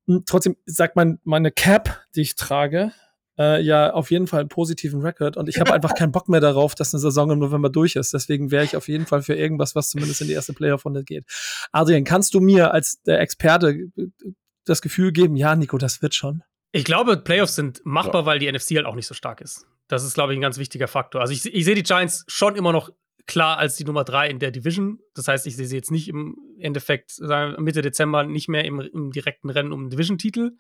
[0.07, 2.93] Und trotzdem sagt man, meine Cap, die ich trage,
[3.39, 6.41] äh, ja auf jeden Fall einen positiven Rekord und ich habe einfach keinen Bock mehr
[6.41, 8.13] darauf, dass eine Saison im November durch ist.
[8.13, 11.25] Deswegen wäre ich auf jeden Fall für irgendwas, was zumindest in die erste Playoff-Runde geht.
[11.73, 14.09] Adrian, kannst du mir als der Experte äh,
[14.65, 16.43] das Gefühl geben, ja, Nico, das wird schon?
[16.73, 18.27] Ich glaube, Playoffs sind machbar, ja.
[18.27, 19.67] weil die NFC halt auch nicht so stark ist.
[19.89, 21.21] Das ist, glaube ich, ein ganz wichtiger Faktor.
[21.21, 22.91] Also ich, ich sehe die Giants schon immer noch
[23.27, 24.99] klar als die Nummer drei in der Division.
[25.15, 27.19] Das heißt, ich sehe sie jetzt nicht im Endeffekt
[27.59, 30.53] Mitte Dezember nicht mehr im, im direkten Rennen um den Division-Titel.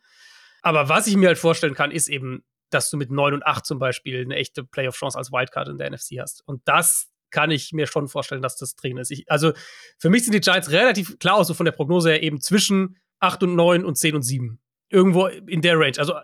[0.62, 2.44] Aber was ich mir halt vorstellen kann, ist eben
[2.74, 5.90] dass du mit 9 und 8 zum Beispiel eine echte Playoff-Chance als Wildcard in der
[5.90, 6.42] NFC hast.
[6.46, 9.10] Und das kann ich mir schon vorstellen, dass das drin ist.
[9.10, 9.52] Ich, also
[9.98, 12.98] für mich sind die Giants relativ klar, auch so von der Prognose her, eben zwischen
[13.20, 14.60] 8 und 9 und 10 und 7.
[14.90, 15.98] Irgendwo in der Range.
[15.98, 16.14] Also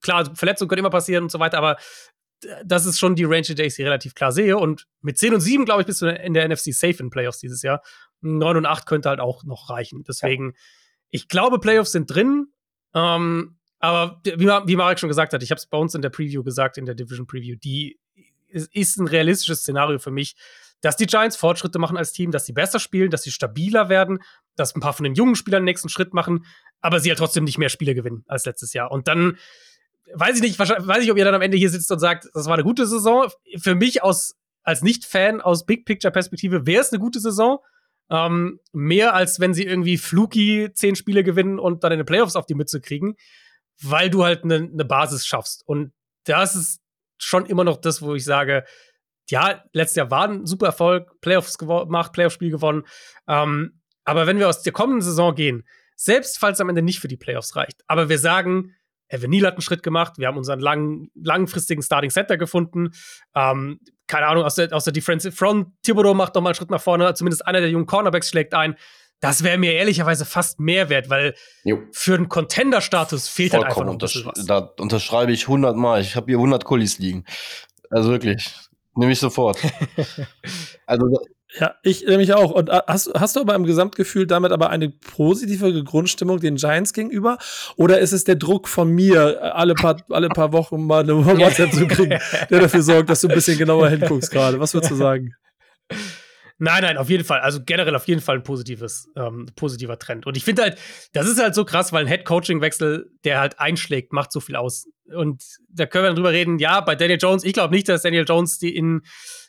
[0.00, 1.76] klar, Verletzungen können immer passieren und so weiter, aber
[2.64, 4.56] das ist schon die Range, in der ich sie relativ klar sehe.
[4.56, 7.38] Und mit 10 und 7, glaube ich, bist du in der NFC safe in Playoffs
[7.38, 7.82] dieses Jahr.
[8.20, 10.04] 9 und 8 könnte halt auch noch reichen.
[10.06, 10.54] Deswegen,
[11.10, 12.48] ich glaube, Playoffs sind drin.
[12.94, 16.10] Ähm, aber wie, wie Marek schon gesagt hat, ich habe es bei uns in der
[16.10, 17.98] Preview gesagt, in der Division Preview, die
[18.50, 20.34] es ist ein realistisches Szenario für mich,
[20.80, 24.20] dass die Giants Fortschritte machen als Team, dass sie besser spielen, dass sie stabiler werden,
[24.56, 26.46] dass ein paar von den jungen Spielern den nächsten Schritt machen,
[26.80, 28.90] aber sie halt trotzdem nicht mehr Spiele gewinnen als letztes Jahr.
[28.90, 29.38] Und dann
[30.14, 32.46] weiß ich nicht, weiß ich, ob ihr dann am Ende hier sitzt und sagt, das
[32.46, 33.30] war eine gute Saison.
[33.60, 37.58] Für mich aus, als Nicht-Fan aus Big Picture-Perspektive wäre es eine gute Saison.
[38.10, 42.36] Ähm, mehr als wenn sie irgendwie fluky zehn Spiele gewinnen und dann in den Playoffs
[42.36, 43.16] auf die Mütze kriegen,
[43.82, 45.62] weil du halt eine ne Basis schaffst.
[45.66, 45.92] Und
[46.24, 46.80] das ist
[47.18, 48.64] schon immer noch das, wo ich sage,
[49.30, 52.84] ja, letztes Jahr war ein super Erfolg, Playoffs gemacht, Playoff-Spiel gewonnen.
[53.26, 57.00] Ähm, aber wenn wir aus der kommenden Saison gehen, selbst falls es am Ende nicht
[57.00, 58.74] für die Playoffs reicht, aber wir sagen,
[59.08, 62.90] Evan Neal hat einen Schritt gemacht, wir haben unseren lang, langfristigen Starting Center gefunden,
[63.34, 66.70] ähm, keine Ahnung, aus der, aus der Defensive Front, Thibodeau macht noch mal einen Schritt
[66.70, 68.76] nach vorne, zumindest einer der jungen Cornerbacks schlägt ein.
[69.20, 71.34] Das wäre mir ehrlicherweise fast mehr wert, weil
[71.64, 71.82] jo.
[71.92, 74.46] für einen Contender-Status fehlt halt einfach noch ein bisschen was.
[74.46, 76.00] Da unterschreibe ich 100 Mal.
[76.00, 77.24] Ich habe hier 100 Kullis liegen.
[77.90, 78.54] Also wirklich.
[78.94, 79.58] Nehme ich sofort.
[80.86, 81.18] also
[81.58, 82.50] ja, ich nämlich auch.
[82.50, 86.92] Und äh, hast, hast du aber im Gesamtgefühl damit aber eine positive Grundstimmung den Giants
[86.92, 87.38] gegenüber?
[87.76, 91.72] Oder ist es der Druck von mir, alle paar, alle paar Wochen mal eine WhatsApp
[91.72, 92.18] zu kriegen,
[92.50, 94.60] der dafür sorgt, dass du ein bisschen genauer hinguckst gerade?
[94.60, 95.34] Was würdest du sagen?
[96.60, 97.40] Nein, nein, auf jeden Fall.
[97.40, 100.26] Also generell auf jeden Fall ein positives, ähm, positiver Trend.
[100.26, 100.78] Und ich finde halt,
[101.12, 104.88] das ist halt so krass, weil ein Head-Coaching-Wechsel, der halt einschlägt, macht so viel aus.
[105.14, 108.02] Und da können wir dann drüber reden, ja, bei Daniel Jones, ich glaube nicht, dass
[108.02, 109.02] Daniel Jones die in,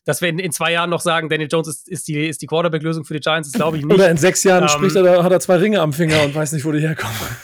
[0.10, 2.48] dass wir in, in, zwei Jahren noch sagen, Daniel Jones ist, ist die, ist die
[2.48, 3.94] Quarterback-Lösung für die Giants, das glaube ich nicht.
[3.94, 6.34] Oder in sechs Jahren ähm, spricht er, da hat er zwei Ringe am Finger und
[6.34, 7.16] weiß nicht, wo die herkommen.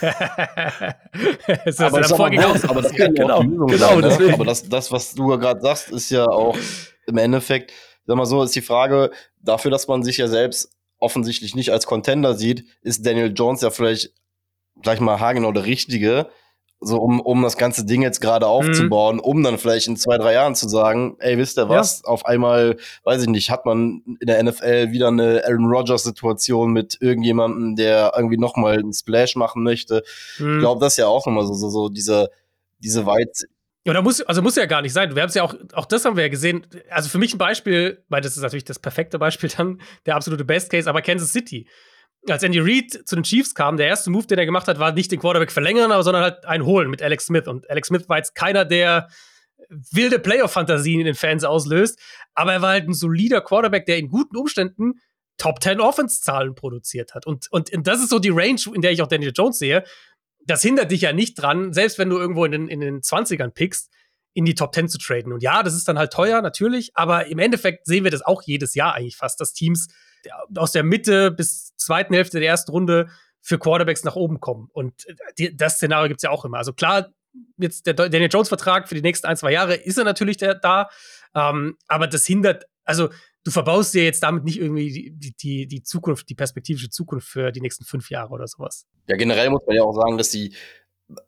[1.64, 4.34] das aber, das aber, das kann genau, genau, sein, ne?
[4.34, 6.58] Aber das, das, was du gerade sagst, ist ja auch
[7.06, 7.72] im Endeffekt,
[8.04, 11.86] sag mal so, ist die Frage, dafür, dass man sich ja selbst offensichtlich nicht als
[11.86, 14.12] Contender sieht, ist Daniel Jones ja vielleicht
[14.82, 16.26] gleich mal haargenau der Richtige,
[16.86, 19.22] so um, um das ganze Ding jetzt gerade aufzubauen, mhm.
[19.22, 22.08] um dann vielleicht in zwei, drei Jahren zu sagen, ey, wisst ihr was, ja.
[22.08, 26.98] auf einmal, weiß ich nicht, hat man in der NFL wieder eine Aaron Rodgers-Situation mit
[27.00, 30.02] irgendjemandem, der irgendwie nochmal einen Splash machen möchte.
[30.38, 30.54] Mhm.
[30.54, 32.30] Ich glaube, das ist ja auch nochmal so, so, so diese,
[32.78, 33.46] diese weit,
[33.86, 35.14] ja, da muss, also muss ja gar nicht sein.
[35.14, 36.66] Wir haben es ja auch, auch das haben wir ja gesehen.
[36.90, 40.44] Also für mich ein Beispiel, weil das ist natürlich das perfekte Beispiel dann, der absolute
[40.44, 41.68] Best Case, aber Kansas City.
[42.30, 44.92] Als Andy Reid zu den Chiefs kam, der erste Move, den er gemacht hat, war
[44.92, 47.46] nicht den Quarterback verlängern, sondern halt ein Holen mit Alex Smith.
[47.46, 49.08] Und Alex Smith war jetzt keiner, der
[49.68, 51.98] wilde Playoff-Fantasien in den Fans auslöst,
[52.34, 55.00] aber er war halt ein solider Quarterback, der in guten Umständen
[55.38, 57.26] Top 10 Offense-Zahlen produziert hat.
[57.26, 59.84] Und, und das ist so die Range, in der ich auch Daniel Jones sehe
[60.46, 63.50] das hindert dich ja nicht dran, selbst wenn du irgendwo in den, in den 20ern
[63.50, 63.90] pickst,
[64.32, 65.32] in die Top 10 zu traden.
[65.32, 68.42] Und ja, das ist dann halt teuer, natürlich, aber im Endeffekt sehen wir das auch
[68.42, 69.88] jedes Jahr eigentlich fast, dass Teams
[70.54, 73.08] aus der Mitte bis zweiten Hälfte der ersten Runde
[73.40, 74.68] für Quarterbacks nach oben kommen.
[74.72, 75.06] Und
[75.38, 76.58] die, das Szenario gibt es ja auch immer.
[76.58, 77.10] Also klar,
[77.58, 80.88] jetzt der Daniel Jones-Vertrag für die nächsten ein, zwei Jahre ist er natürlich der, da,
[81.34, 83.10] ähm, aber das hindert, also
[83.44, 87.52] du verbaust dir jetzt damit nicht irgendwie die, die, die Zukunft, die perspektivische Zukunft für
[87.52, 88.86] die nächsten fünf Jahre oder sowas.
[89.06, 90.54] Ja, generell muss man ja auch sagen, dass die,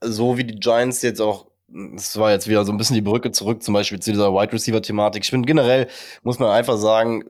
[0.02, 3.30] so wie die Giants jetzt auch das war jetzt wieder so ein bisschen die Brücke
[3.30, 5.22] zurück, zum Beispiel zu dieser Wide Receiver-Thematik.
[5.22, 5.88] Ich finde generell,
[6.22, 7.24] muss man einfach sagen,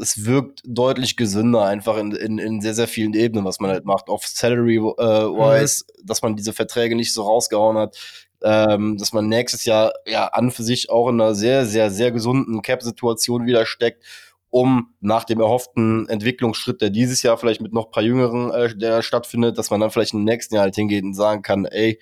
[0.00, 3.84] es wirkt deutlich gesünder, einfach in, in, in sehr, sehr vielen Ebenen, was man halt
[3.84, 4.08] macht.
[4.08, 6.06] Auf Salary-wise, äh, mhm.
[6.06, 7.96] dass man diese Verträge nicht so rausgehauen hat,
[8.42, 12.10] ähm, dass man nächstes Jahr ja an für sich auch in einer sehr, sehr, sehr
[12.10, 14.04] gesunden Cap-Situation wieder steckt
[14.50, 19.02] um nach dem erhofften Entwicklungsschritt, der dieses Jahr vielleicht mit noch paar Jüngeren äh, der
[19.02, 21.98] stattfindet, dass man dann vielleicht im nächsten Jahr halt hingeht und sagen kann, ey,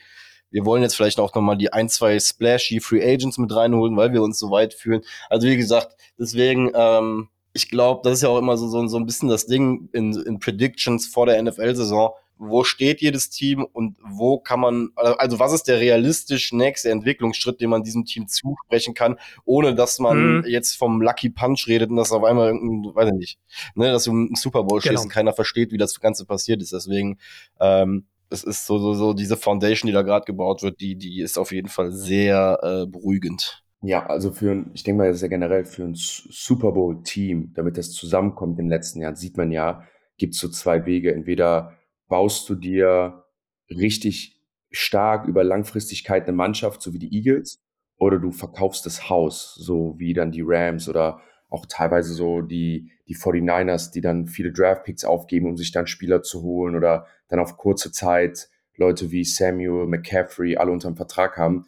[0.52, 4.12] wir wollen jetzt vielleicht auch nochmal die ein, zwei splashy Free Agents mit reinholen, weil
[4.12, 5.02] wir uns so weit fühlen.
[5.28, 8.96] Also wie gesagt, deswegen, ähm, ich glaube, das ist ja auch immer so, so, so
[8.96, 13.96] ein bisschen das Ding in, in Predictions vor der NFL-Saison wo steht jedes Team und
[14.02, 18.94] wo kann man, also was ist der realistisch nächste Entwicklungsschritt, den man diesem Team zusprechen
[18.94, 20.44] kann, ohne dass man mhm.
[20.46, 23.38] jetzt vom Lucky Punch redet und das auf einmal irgendein, weiß ich nicht,
[23.76, 24.92] ne, dass du im Super Bowl genau.
[24.92, 26.72] stehst und keiner versteht, wie das Ganze passiert ist.
[26.72, 27.18] Deswegen,
[27.60, 31.20] ähm, es ist so, so, so diese Foundation, die da gerade gebaut wird, die, die
[31.20, 33.62] ist auf jeden Fall sehr äh, beruhigend.
[33.82, 37.52] Ja, also für ein, ich denke mal, das ist ja generell für ein Super Bowl-Team,
[37.54, 39.82] damit das zusammenkommt den letzten Jahren, sieht man ja,
[40.18, 41.12] gibt es so zwei Wege.
[41.12, 41.76] Entweder
[42.08, 43.24] baust du dir
[43.68, 47.60] richtig stark über Langfristigkeit eine Mannschaft, so wie die Eagles,
[47.98, 51.20] oder du verkaufst das Haus, so wie dann die Rams oder
[51.52, 56.22] auch teilweise so die, die 49ers, die dann viele Draftpicks aufgeben, um sich dann Spieler
[56.22, 61.36] zu holen oder dann auf kurze Zeit Leute wie Samuel, McCaffrey alle unter dem Vertrag
[61.36, 61.66] haben.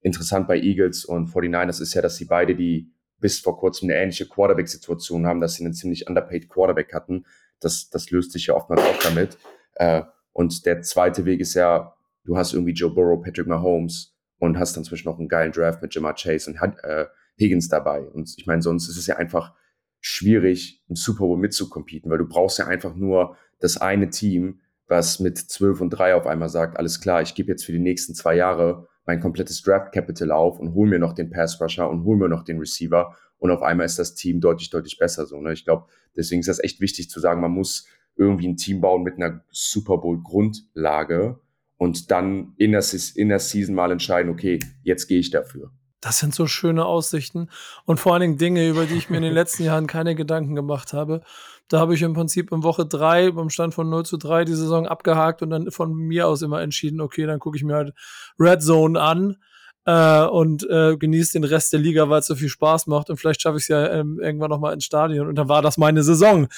[0.00, 3.98] Interessant bei Eagles und 49ers ist ja, dass sie beide die bis vor kurzem eine
[3.98, 7.24] ähnliche Quarterback-Situation haben, dass sie einen ziemlich underpaid Quarterback hatten.
[7.58, 9.38] Das, das löst sich ja oftmals auch damit.
[9.74, 14.58] Äh, und der zweite Weg ist ja, du hast irgendwie Joe Burrow, Patrick Mahomes und
[14.58, 17.06] hast dann zwischen noch einen geilen Draft mit Jamar Chase und äh,
[17.38, 18.08] Higgins dabei.
[18.08, 19.54] Und ich meine, sonst ist es ja einfach
[20.00, 25.18] schwierig, im Super Bowl mitzucompeten, weil du brauchst ja einfach nur das eine Team, was
[25.18, 28.14] mit 12 und 3 auf einmal sagt, alles klar, ich gebe jetzt für die nächsten
[28.14, 32.04] zwei Jahre mein komplettes Draft Capital auf und hol mir noch den Pass Rusher und
[32.04, 35.40] hol mir noch den Receiver und auf einmal ist das Team deutlich, deutlich besser so.
[35.40, 35.52] Ne?
[35.52, 39.02] Ich glaube, deswegen ist das echt wichtig zu sagen, man muss irgendwie ein Team bauen
[39.02, 41.40] mit einer Super Bowl Grundlage
[41.76, 45.72] und dann in der, in der Season mal entscheiden, okay, jetzt gehe ich dafür.
[46.04, 47.48] Das sind so schöne Aussichten
[47.86, 50.54] und vor allen Dingen Dinge, über die ich mir in den letzten Jahren keine Gedanken
[50.54, 51.22] gemacht habe.
[51.68, 54.54] Da habe ich im Prinzip in Woche drei beim Stand von 0 zu 3 die
[54.54, 57.94] Saison abgehakt und dann von mir aus immer entschieden, okay, dann gucke ich mir halt
[58.38, 59.38] Red Zone an
[59.86, 63.16] äh, und äh, genieße den Rest der Liga, weil es so viel Spaß macht und
[63.16, 65.78] vielleicht schaffe ich es ja ähm, irgendwann noch mal ins Stadion und dann war das
[65.78, 66.48] meine Saison.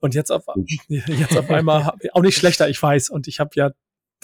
[0.00, 0.44] Und jetzt auf,
[0.88, 3.10] jetzt auf einmal, auch nicht schlechter, ich weiß.
[3.10, 3.70] Und ich habe ja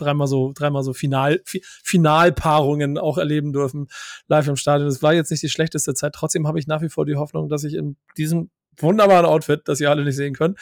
[0.00, 3.88] dreimal so, dreimal so Final, Finalpaarungen auch erleben dürfen,
[4.28, 4.88] live im Stadion.
[4.88, 6.14] Das war jetzt nicht die schlechteste Zeit.
[6.14, 9.80] Trotzdem habe ich nach wie vor die Hoffnung, dass ich in diesem wunderbaren Outfit, das
[9.80, 10.58] ihr alle nicht sehen könnt,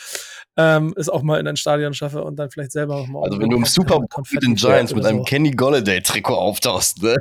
[0.57, 3.25] ähm, es auch mal in ein Stadion schaffe und dann vielleicht selber noch mal.
[3.25, 5.25] Also wenn du im Super Bowl mit den Giants mit einem so.
[5.25, 7.17] Kenny Golladay Trikot auftauchst, ne?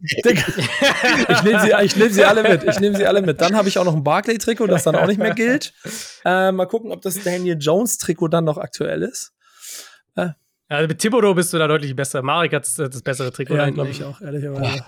[0.14, 2.64] ich nehme sie, ich nehm sie alle mit.
[2.64, 3.40] Ich nehme sie alle mit.
[3.40, 5.74] Dann habe ich auch noch ein Barclay-Trikot, das dann auch nicht mehr gilt.
[6.24, 9.34] Äh, mal gucken, ob das Daniel Jones-Trikot dann noch aktuell ist.
[10.16, 10.30] Äh,
[10.70, 12.22] ja, mit Thibodeau bist du da deutlich besser.
[12.22, 13.54] Marek hat das bessere Trikot.
[13.54, 14.84] Ja, glaube ich auch, ehrlicherweise.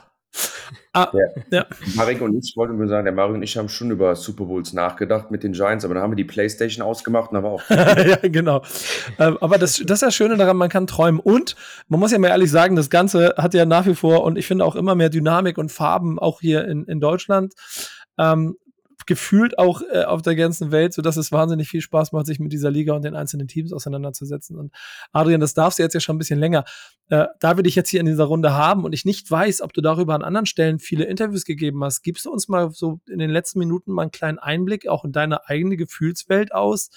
[0.95, 1.27] Ah, ja.
[1.51, 1.67] ja.
[1.95, 4.73] Marek und ich wollten nur sagen, der Marek und ich haben schon über Super Bowls
[4.73, 7.63] nachgedacht mit den Giants, aber dann haben wir die Playstation ausgemacht und dann war auch.
[7.71, 8.63] ja, genau.
[9.19, 11.21] Ähm, aber das, das ist das Schöne daran, man kann träumen.
[11.21, 11.57] Und
[11.89, 14.47] man muss ja mal ehrlich sagen, das Ganze hat ja nach wie vor und ich
[14.47, 17.55] finde auch immer mehr Dynamik und Farben, auch hier in, in Deutschland.
[18.19, 18.57] Ähm,
[19.07, 22.39] gefühlt auch äh, auf der ganzen Welt, so dass es wahnsinnig viel Spaß macht, sich
[22.39, 24.57] mit dieser Liga und den einzelnen Teams auseinanderzusetzen.
[24.59, 24.73] Und
[25.13, 26.65] Adrian, das darfst du jetzt ja schon ein bisschen länger.
[27.09, 29.73] Äh, da wir dich jetzt hier in dieser Runde haben und ich nicht weiß, ob
[29.73, 33.19] du darüber an anderen Stellen viele Interviews gegeben hast, gibst du uns mal so in
[33.19, 36.91] den letzten Minuten mal einen kleinen Einblick auch in deine eigene Gefühlswelt aus,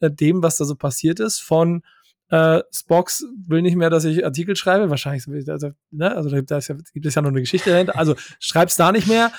[0.00, 1.82] äh, dem, was da so passiert ist, von
[2.30, 4.88] äh, Spox will nicht mehr, dass ich Artikel schreibe.
[4.88, 6.14] Wahrscheinlich, also, ne?
[6.14, 7.98] also da ja, gibt es ja noch eine Geschichte dahinter.
[7.98, 9.32] Also schreib's da nicht mehr.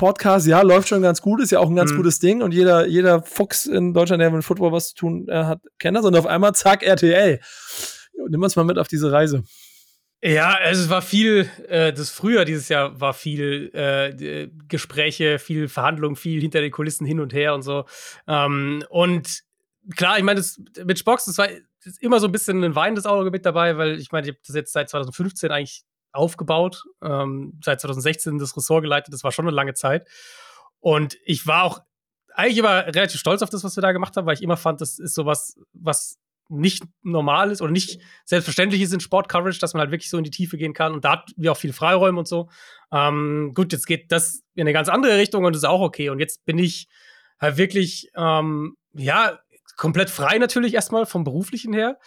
[0.00, 1.98] Podcast, ja, läuft schon ganz gut, ist ja auch ein ganz mhm.
[1.98, 5.44] gutes Ding und jeder, jeder Fuchs in Deutschland, der mit Football was zu tun äh,
[5.44, 7.38] hat, kennt das und auf einmal zack, RTL.
[8.30, 9.44] Nimm uns mal mit auf diese Reise.
[10.22, 15.68] Ja, also es war viel, äh, das Frühjahr dieses Jahr war viel äh, Gespräche, viel
[15.68, 17.84] Verhandlungen, viel hinter den Kulissen hin und her und so.
[18.26, 19.42] Ähm, und
[19.96, 20.42] klar, ich meine,
[20.82, 21.48] mit Spox, das war
[21.84, 24.40] das immer so ein bisschen ein weinendes Auge mit dabei, weil ich meine, ich habe
[24.46, 25.82] das jetzt seit 2015 eigentlich
[26.12, 30.08] aufgebaut, ähm, seit 2016 das Ressort geleitet, das war schon eine lange Zeit.
[30.80, 31.80] Und ich war auch
[32.34, 34.80] eigentlich immer relativ stolz auf das, was wir da gemacht haben, weil ich immer fand,
[34.80, 39.80] das ist sowas, was nicht normal ist oder nicht selbstverständlich ist in Sport-Coverage, dass man
[39.80, 40.92] halt wirklich so in die Tiefe gehen kann.
[40.92, 42.48] Und da hat wir auch viel Freiräume und so.
[42.92, 46.10] Ähm, gut, jetzt geht das in eine ganz andere Richtung und ist auch okay.
[46.10, 46.88] Und jetzt bin ich
[47.38, 49.38] halt wirklich, ähm, ja,
[49.76, 51.98] komplett frei natürlich erstmal vom beruflichen her.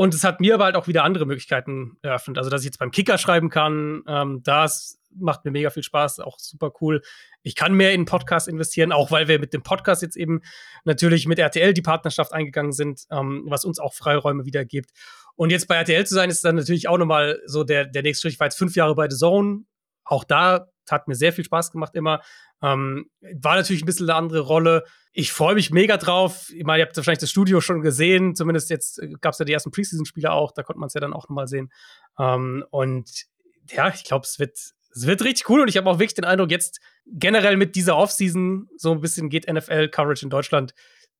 [0.00, 2.38] Und es hat mir aber halt auch wieder andere Möglichkeiten eröffnet.
[2.38, 6.20] Also, dass ich jetzt beim Kicker schreiben kann, ähm, das macht mir mega viel Spaß,
[6.20, 7.02] auch super cool.
[7.42, 10.40] Ich kann mehr in Podcast investieren, auch weil wir mit dem Podcast jetzt eben
[10.86, 14.88] natürlich mit RTL die Partnerschaft eingegangen sind, ähm, was uns auch Freiräume wieder gibt.
[15.36, 18.22] Und jetzt bei RTL zu sein, ist dann natürlich auch nochmal so der, der nächste
[18.22, 18.32] Schritt.
[18.32, 19.64] Ich war jetzt fünf Jahre bei The Zone.
[20.04, 22.22] Auch da hat mir sehr viel Spaß gemacht immer.
[22.62, 24.84] Ähm, war natürlich ein bisschen eine andere Rolle.
[25.12, 26.50] Ich freue mich mega drauf.
[26.54, 28.34] Ich meine, ihr habt wahrscheinlich das Studio schon gesehen.
[28.34, 30.52] Zumindest jetzt äh, gab es ja die ersten Preseason-Spiele auch.
[30.52, 31.72] Da konnte man es ja dann auch nochmal sehen.
[32.18, 33.26] Ähm, und
[33.70, 35.62] ja, ich glaube, es wird, es wird richtig cool.
[35.62, 39.30] Und ich habe auch wirklich den Eindruck, jetzt generell mit dieser Offseason so ein bisschen
[39.30, 40.74] geht NFL-Coverage in Deutschland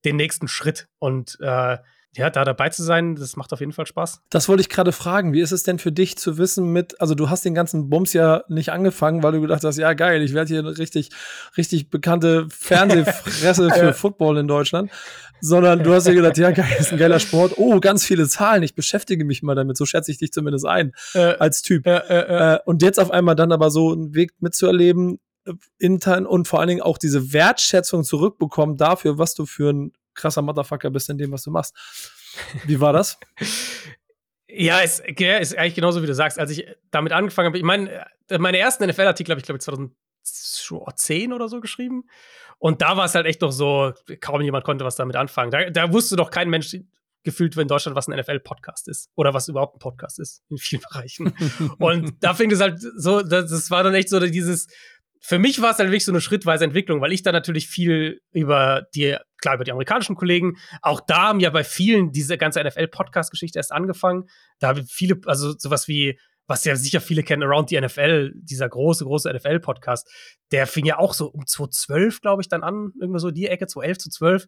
[0.05, 0.87] den nächsten Schritt.
[0.99, 1.77] Und äh,
[2.17, 4.21] ja, da dabei zu sein, das macht auf jeden Fall Spaß.
[4.29, 5.31] Das wollte ich gerade fragen.
[5.31, 8.11] Wie ist es denn für dich zu wissen mit, also du hast den ganzen Bums
[8.11, 11.09] ja nicht angefangen, weil du gedacht hast, ja geil, ich werde hier eine richtig,
[11.55, 14.91] richtig bekannte Fernsehfresse für Football in Deutschland,
[15.39, 17.53] sondern du hast ja gedacht, ja geil, ist ein geiler Sport.
[17.55, 19.77] Oh, ganz viele Zahlen, ich beschäftige mich mal damit.
[19.77, 21.87] So schätze ich dich zumindest ein äh, als Typ.
[21.87, 26.49] Äh, äh, und jetzt auf einmal dann aber so einen Weg mitzuerleben, äh, intern und
[26.49, 31.09] vor allen Dingen auch diese Wertschätzung zurückbekommen dafür, was du für ein krasser Motherfucker bist
[31.09, 31.75] in dem, was du machst.
[32.65, 33.19] Wie war das?
[34.47, 36.39] ja, ist, ist eigentlich genauso, wie du sagst.
[36.39, 38.05] Als ich damit angefangen habe, ich meine,
[38.37, 42.05] meine ersten NFL-Artikel habe ich, glaube ich, 2010 oder so geschrieben.
[42.59, 45.51] Und da war es halt echt noch so, kaum jemand konnte was damit anfangen.
[45.51, 46.75] Da, da wusste doch kein Mensch
[47.23, 49.09] gefühlt in Deutschland, was ein NFL-Podcast ist.
[49.15, 51.33] Oder was überhaupt ein Podcast ist, in vielen Bereichen.
[51.79, 54.67] und da fing es halt so, das, das war dann echt so dieses,
[55.23, 58.21] für mich war es dann wirklich so eine schrittweise Entwicklung, weil ich da natürlich viel
[58.31, 62.61] über die, klar, über die amerikanischen Kollegen, auch da haben ja bei vielen diese ganze
[62.63, 64.25] NFL-Podcast-Geschichte erst angefangen.
[64.59, 68.67] Da haben viele, also sowas wie was ja sicher viele kennen, Around the NFL, dieser
[68.67, 70.09] große, große NFL-Podcast,
[70.51, 73.67] der fing ja auch so um 2012, glaube ich, dann an, irgendwo so die Ecke,
[73.67, 74.47] 2011 zu 12.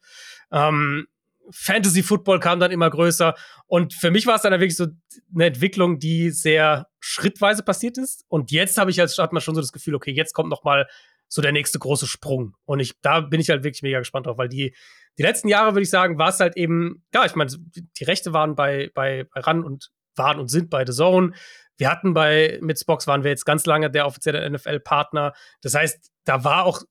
[0.51, 1.07] Ähm,
[1.51, 3.35] Fantasy Football kam dann immer größer.
[3.67, 4.87] Und für mich war es dann wirklich so
[5.33, 8.23] eine Entwicklung, die sehr schrittweise passiert ist.
[8.29, 10.63] Und jetzt habe ich als hat man schon so das Gefühl, okay, jetzt kommt noch
[10.63, 10.87] mal
[11.27, 12.55] so der nächste große Sprung.
[12.63, 14.73] Und ich, da bin ich halt wirklich mega gespannt drauf, weil die,
[15.17, 18.31] die letzten Jahre, würde ich sagen, war es halt eben, ja, ich meine, die Rechte
[18.31, 21.33] waren bei, bei, bei RAN und waren und sind bei The Zone.
[21.77, 25.33] Wir hatten bei mit Spox waren wir jetzt ganz lange der offizielle NFL-Partner.
[25.61, 26.83] Das heißt, da war auch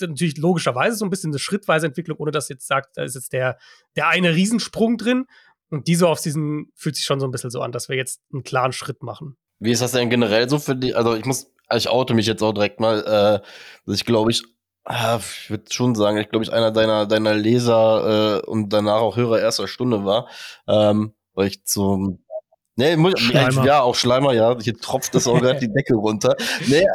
[0.00, 3.32] natürlich logischerweise so ein bisschen eine schrittweise Entwicklung, ohne dass jetzt sagt, da ist jetzt
[3.32, 3.56] der,
[3.94, 5.26] der eine Riesensprung drin.
[5.68, 8.42] Und diese Offseason fühlt sich schon so ein bisschen so an, dass wir jetzt einen
[8.42, 9.36] klaren Schritt machen.
[9.60, 10.94] Wie ist das denn generell so für die?
[10.94, 13.46] Also ich muss, ich oute mich jetzt auch direkt mal, äh,
[13.86, 14.42] dass ich glaube ich,
[14.88, 19.00] äh, ich würde schon sagen, ich glaube ich einer deiner deiner Leser äh, und danach
[19.00, 20.28] auch Hörer erster Stunde war,
[20.66, 22.24] ähm, weil ich zum
[22.76, 23.66] Nee, muss, Schleimer.
[23.66, 24.56] ja, auch Schleimer, ja.
[24.58, 26.34] Hier tropft das auch gerade die Decke runter.
[26.66, 26.86] Nee,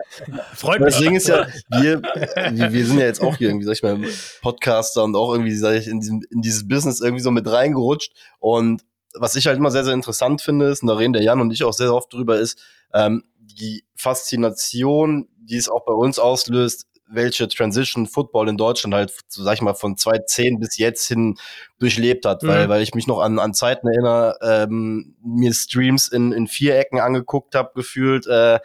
[0.55, 0.97] Freut mich.
[0.97, 3.99] Ding ist ja, wir, wir sind ja jetzt auch hier irgendwie, sag ich mal,
[4.41, 8.13] Podcaster und auch irgendwie, sag ich, in, diesem, in dieses Business irgendwie so mit reingerutscht.
[8.39, 8.81] Und
[9.19, 11.51] was ich halt immer sehr, sehr interessant finde, ist, und da reden der Jan und
[11.51, 12.59] ich auch sehr oft drüber, ist,
[12.93, 19.13] ähm, die Faszination, die es auch bei uns auslöst, welche Transition Football in Deutschland halt,
[19.27, 21.37] sag ich mal, von 2010 bis jetzt hin
[21.79, 22.47] durchlebt hat, mhm.
[22.47, 26.77] weil, weil ich mich noch an, an Zeiten erinnere, ähm, mir Streams in, in vier
[26.77, 28.59] Ecken angeguckt habe, gefühlt, äh,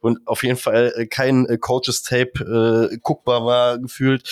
[0.00, 4.22] und auf jeden Fall äh, kein äh, Coaches Tape äh, guckbar war gefühlt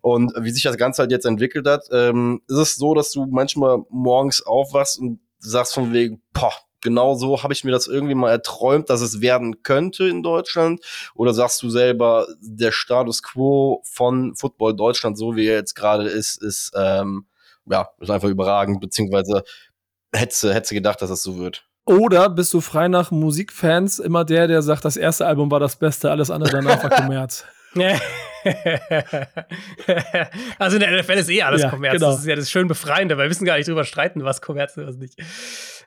[0.00, 3.26] und wie sich das Ganze halt jetzt entwickelt hat, ähm, ist es so, dass du
[3.26, 6.52] manchmal morgens aufwachst und sagst von wegen, boah,
[6.84, 10.80] genau so habe ich mir das irgendwie mal erträumt, dass es werden könnte in Deutschland?
[11.16, 16.04] Oder sagst du selber, der Status quo von Football Deutschland, so wie er jetzt gerade
[16.04, 17.26] ist, ist, ähm,
[17.66, 19.42] ja, ist einfach überragend, beziehungsweise
[20.12, 21.66] hättest du, hättest du gedacht, dass es so wird?
[21.86, 25.76] Oder bist du frei nach Musikfans immer der, der sagt, das erste Album war das
[25.76, 27.44] Beste, alles andere danach war Kommerz?
[30.58, 31.94] also in der NFL ist eh alles ja, Kommerz.
[31.94, 32.10] Genau.
[32.10, 34.72] Das ist ja das schön befreiende, weil wir wissen gar nicht drüber streiten, was Kommerz
[34.72, 35.16] ist und was nicht.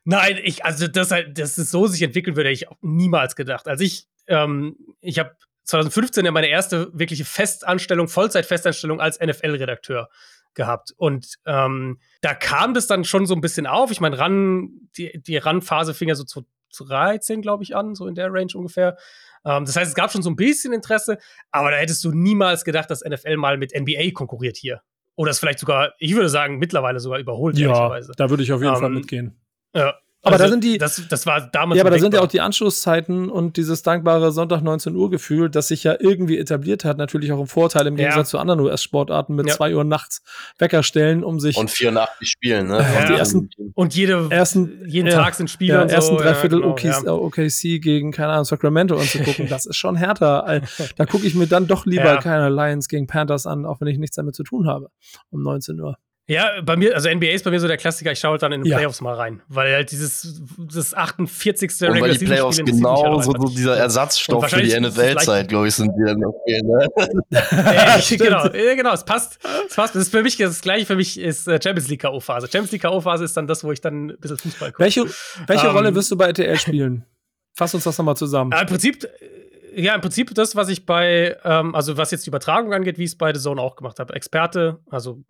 [0.10, 3.36] Nein, ich, also das halt, dass es so sich entwickeln würde, hätte ich auch niemals
[3.36, 3.68] gedacht.
[3.68, 5.36] Also ich, ähm, ich habe
[5.66, 10.08] 2015 ja meine erste wirkliche Festanstellung, Vollzeit-Festanstellung als NFL-Redakteur
[10.54, 10.94] gehabt.
[10.96, 13.92] Und ähm, da kam das dann schon so ein bisschen auf.
[13.92, 16.46] Ich meine, ran, die, die Ran-Phase fing ja so zu
[16.86, 18.96] 13, glaube ich, an, so in der Range ungefähr.
[19.44, 21.18] Ähm, das heißt, es gab schon so ein bisschen Interesse,
[21.52, 24.82] aber da hättest du niemals gedacht, dass NFL mal mit NBA konkurriert hier.
[25.16, 27.58] Oder es vielleicht sogar, ich würde sagen, mittlerweile sogar überholt.
[27.58, 29.38] Ja, da würde ich auf jeden ähm, Fall mitgehen.
[29.76, 29.96] Ja.
[30.28, 30.78] Aber also, da sind die.
[30.78, 31.78] Das, das war damals.
[31.78, 35.50] Ja, aber da sind ja auch die Anschlusszeiten und dieses dankbare Sonntag 19 Uhr Gefühl,
[35.50, 38.32] das sich ja irgendwie etabliert hat, natürlich auch im Vorteil im Gegensatz ja.
[38.32, 39.54] zu anderen US-Sportarten mit ja.
[39.54, 40.22] zwei Uhr nachts
[40.58, 41.56] Wecker stellen, um sich.
[41.56, 42.80] Und 84 Spielen, ne?
[42.80, 43.06] Ja.
[43.06, 45.76] Die ersten, und jede, ersten, jeden Tag sind Spiele.
[45.76, 46.24] Ja, und ersten so.
[46.24, 50.62] Dreiviertel genau, OKC, OKC, gegen, keine Ahnung, Sacramento anzugucken, das ist schon härter.
[50.96, 53.98] da gucke ich mir dann doch lieber keine Lions gegen Panthers an, auch wenn ich
[53.98, 54.90] nichts damit zu tun habe.
[55.30, 55.98] Um 19 Uhr.
[56.30, 58.52] Ja, bei mir, also NBA ist bei mir so der Klassiker, ich schaue halt dann
[58.52, 58.78] in den ja.
[58.78, 61.72] Playoffs mal rein, weil halt dieses das 48.
[61.72, 65.76] Und Regular weil die Playoffs genau so, so dieser Ersatzstoff für die NFL-Zeit, glaube ich,
[65.76, 66.88] sind die dann okay, ne?
[67.30, 69.96] äh, genau, äh, genau, es passt, es passt.
[69.96, 72.48] Das ist für mich das gleiche für mich ist äh, Champions League KO-Phase.
[72.52, 74.84] Champions League KO-Phase ist dann das, wo ich dann ein bisschen Fußball gucke.
[74.84, 75.06] Welche,
[75.48, 77.06] welche um, Rolle ähm, wirst du bei RTL spielen?
[77.54, 78.52] Fass uns das nochmal zusammen.
[78.52, 82.32] Im Prinzip äh, ja, im Prinzip das, was ich bei, ähm, also was jetzt die
[82.32, 84.14] Übertragung angeht, wie ich es bei The Zone auch gemacht habe.
[84.16, 85.24] Experte, also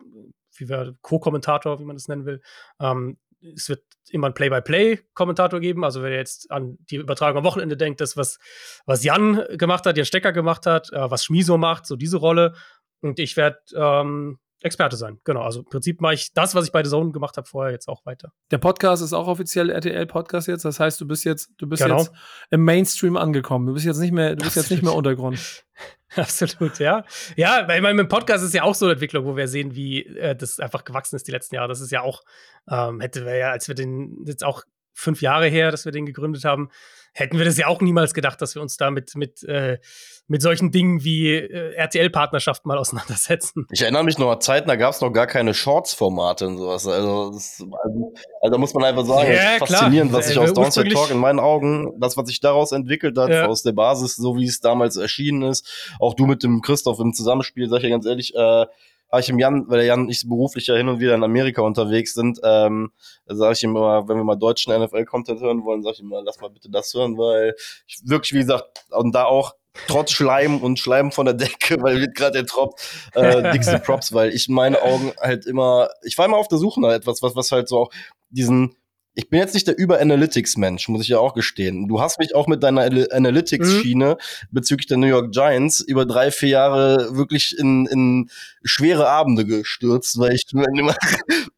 [0.60, 2.40] wie wir Co-Kommentator, wie man das nennen will.
[2.80, 3.18] Ähm,
[3.54, 5.84] es wird immer einen Play-by-Play-Kommentator geben.
[5.84, 8.38] Also ihr jetzt an die Übertragung am Wochenende denkt, das, was,
[8.86, 12.54] was Jan gemacht hat, Jan Stecker gemacht hat, äh, was Schmiso macht, so diese Rolle.
[13.00, 15.20] Und ich werde ähm, Experte sein.
[15.24, 17.72] Genau, also im Prinzip mache ich das, was ich bei The Zone gemacht habe, vorher
[17.72, 18.32] jetzt auch weiter.
[18.50, 20.64] Der Podcast ist auch offiziell RTL-Podcast jetzt.
[20.64, 21.98] Das heißt, du bist jetzt, du bist genau.
[21.98, 22.12] jetzt
[22.50, 23.66] im Mainstream angekommen.
[23.66, 25.64] Du bist jetzt nicht mehr, du bist jetzt nicht mehr Untergrund.
[26.16, 27.04] Absolut, ja.
[27.36, 30.34] Ja, weil mein Podcast ist ja auch so eine Entwicklung, wo wir sehen, wie äh,
[30.34, 31.68] das einfach gewachsen ist die letzten Jahre.
[31.68, 32.22] Das ist ja auch,
[32.68, 36.06] ähm, hätte wir ja, als wir den jetzt auch fünf Jahre her, dass wir den
[36.06, 36.70] gegründet haben,
[37.12, 39.78] hätten wir das ja auch niemals gedacht, dass wir uns da mit, mit, äh,
[40.26, 43.66] mit solchen Dingen wie äh, RTL-Partnerschaft mal auseinandersetzen.
[43.70, 46.86] Ich erinnere mich noch an Zeiten, da gab es noch gar keine Shorts-Formate und sowas.
[46.86, 50.52] Also, das, also, also, da muss man einfach sagen, ja, faszinierend, was sich äh, aus
[50.52, 53.46] Downset Talk in meinen Augen, das, was sich daraus entwickelt hat, ja.
[53.46, 55.94] aus der Basis, so wie es damals erschienen ist.
[55.98, 58.66] Auch du mit dem Christoph im Zusammenspiel, sag ich ja ganz ehrlich, äh,
[59.10, 61.24] habe ich im Jan, weil der Jan und ich beruflich ja hin und wieder in
[61.24, 62.92] Amerika unterwegs sind, ähm,
[63.26, 66.40] sage ich ihm immer, wenn wir mal deutschen NFL-Content hören wollen, sage ich immer, lass
[66.40, 67.54] mal bitte das hören, weil
[67.86, 69.54] ich wirklich, wie gesagt, und da auch
[69.86, 72.78] trotz Schleim und Schleim von der Decke, weil wird gerade der Trop
[73.14, 76.58] äh, dickste Props, weil ich in meinen Augen halt immer, ich war immer auf der
[76.58, 77.90] Suche nach etwas, was, was halt so auch
[78.30, 78.76] diesen
[79.18, 81.88] ich bin jetzt nicht der Über-Analytics-Mensch, muss ich ja auch gestehen.
[81.88, 84.46] Du hast mich auch mit deiner Analytics-Schiene mhm.
[84.52, 88.30] bezüglich der New York Giants über drei, vier Jahre wirklich in, in
[88.62, 90.66] schwere Abende gestürzt, weil ich immer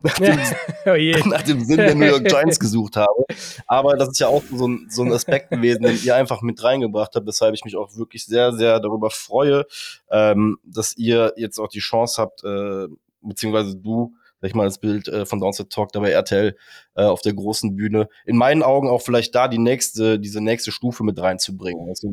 [0.00, 0.38] nach dem,
[0.86, 3.26] oh nach dem Sinn der New York Giants gesucht habe.
[3.66, 6.64] Aber das ist ja auch so ein, so ein Aspekt gewesen, den ihr einfach mit
[6.64, 9.66] reingebracht habt, weshalb ich mich auch wirklich sehr, sehr darüber freue,
[10.10, 12.86] ähm, dass ihr jetzt auch die Chance habt, äh,
[13.20, 16.56] beziehungsweise du, sag ich mal, das Bild äh, von Downset Talk dabei RTL
[16.94, 18.08] äh, auf der großen Bühne.
[18.24, 21.88] In meinen Augen auch vielleicht da die nächste, diese nächste Stufe mit reinzubringen.
[21.88, 22.08] Also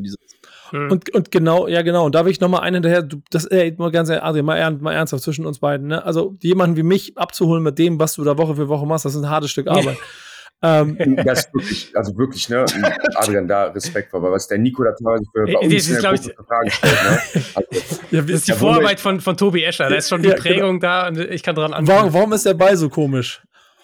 [0.70, 0.90] hm.
[0.90, 3.46] Und, und genau, ja genau, und da will ich noch mal einen hinterher, du, das,
[3.46, 6.04] ey, mal ganz also mal, ernst, mal ernsthaft zwischen uns beiden, ne?
[6.04, 9.14] Also jemanden wie mich abzuholen mit dem, was du da Woche für Woche machst, das
[9.14, 9.96] ist ein hartes Stück Arbeit.
[10.60, 12.64] Ähm, das ist wirklich, also wirklich, ne,
[13.14, 16.16] Adrian, da Respekt vor, was der Nico da teilweise für bei uns das ist, glaube
[16.16, 17.44] ich, Fragen stellt, ne?
[17.54, 20.34] Also, ja, das ist die Vorarbeit von, von Tobi Escher, da ist schon die ja.
[20.34, 21.02] Prägung genau.
[21.02, 21.98] da und ich kann dran anfangen.
[21.98, 23.42] Warum, warum ist der Ball so komisch?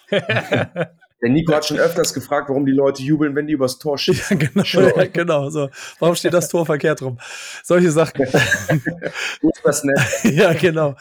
[1.25, 4.39] Der Nico hat schon öfters gefragt, warum die Leute jubeln, wenn die übers Tor schießen.
[4.39, 4.63] Ja, genau,
[4.95, 5.49] ja, genau.
[5.49, 5.71] So.
[5.97, 7.17] Warum steht das Tor verkehrt rum?
[7.63, 8.27] Solche Sachen.
[9.63, 9.97] das nett.
[10.23, 10.95] ja, genau.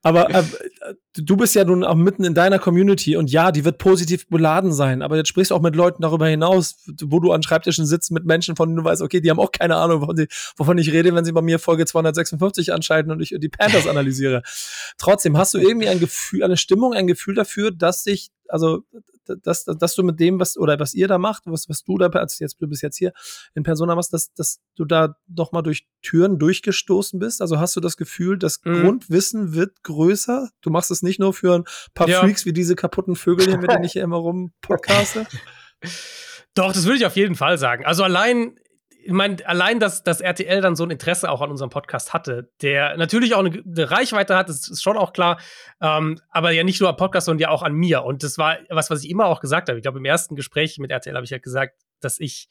[0.00, 0.42] Aber äh,
[1.18, 4.72] du bist ja nun auch mitten in deiner Community und ja, die wird positiv beladen
[4.72, 5.02] sein.
[5.02, 8.24] Aber jetzt sprichst du auch mit Leuten darüber hinaus, wo du an Schreibtischen sitzt mit
[8.24, 10.90] Menschen, von denen du weißt, okay, die haben auch keine Ahnung, wovon, die, wovon ich
[10.92, 14.42] rede, wenn sie bei mir Folge 256 anschalten und ich die Panthers analysiere.
[14.96, 18.84] Trotzdem hast du irgendwie ein Gefühl, eine Stimmung, ein Gefühl dafür, dass sich, also
[19.42, 22.06] dass, dass du mit dem, was, oder was ihr da macht, was, was du da,
[22.08, 23.12] als jetzt, du bist jetzt hier
[23.54, 27.42] in Persona machst, dass, dass du da doch mal durch Türen durchgestoßen bist?
[27.42, 28.82] Also hast du das Gefühl, das mhm.
[28.82, 30.50] Grundwissen wird größer?
[30.60, 32.20] Du machst es nicht nur für ein paar ja.
[32.20, 35.26] Freaks wie diese kaputten Vögel hier, mit denen ich hier immer rum podcaste?
[36.54, 37.84] Doch, das würde ich auf jeden Fall sagen.
[37.84, 38.58] Also allein
[39.08, 42.52] ich meine, allein, dass, dass RTL dann so ein Interesse auch an unserem Podcast hatte,
[42.60, 45.40] der natürlich auch eine, eine Reichweite hat, das ist schon auch klar,
[45.80, 48.04] ähm, aber ja nicht nur am Podcast, sondern ja auch an mir.
[48.04, 49.78] Und das war was, was ich immer auch gesagt habe.
[49.78, 52.48] Ich glaube, im ersten Gespräch mit RTL habe ich ja gesagt, dass ich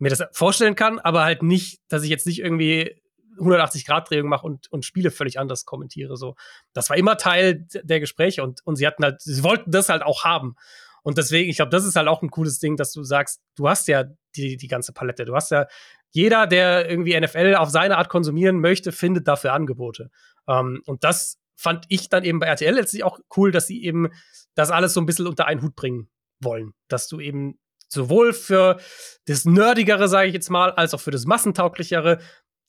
[0.00, 3.00] mir das vorstellen kann, aber halt nicht, dass ich jetzt nicht irgendwie
[3.38, 6.16] 180-Grad-Drehung mache und, und Spiele völlig anders kommentiere.
[6.16, 6.34] So.
[6.72, 10.02] Das war immer Teil der Gespräche und, und sie hatten halt, sie wollten das halt
[10.02, 10.56] auch haben.
[11.02, 13.68] Und deswegen, ich glaube, das ist halt auch ein cooles Ding, dass du sagst, du
[13.68, 14.04] hast ja
[14.36, 15.24] die, die ganze Palette.
[15.24, 15.66] Du hast ja
[16.10, 20.10] jeder, der irgendwie NFL auf seine Art konsumieren möchte, findet dafür Angebote.
[20.48, 24.08] Ähm, und das fand ich dann eben bei RTL letztlich auch cool, dass sie eben
[24.54, 26.72] das alles so ein bisschen unter einen Hut bringen wollen.
[26.88, 27.58] Dass du eben
[27.88, 28.78] sowohl für
[29.26, 32.18] das Nerdigere, sage ich jetzt mal, als auch für das Massentauglichere,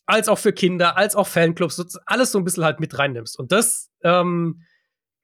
[0.05, 3.39] als auch für Kinder, als auch Fanclubs, alles so ein bisschen halt mit reinnimmst.
[3.39, 4.61] Und das, ähm,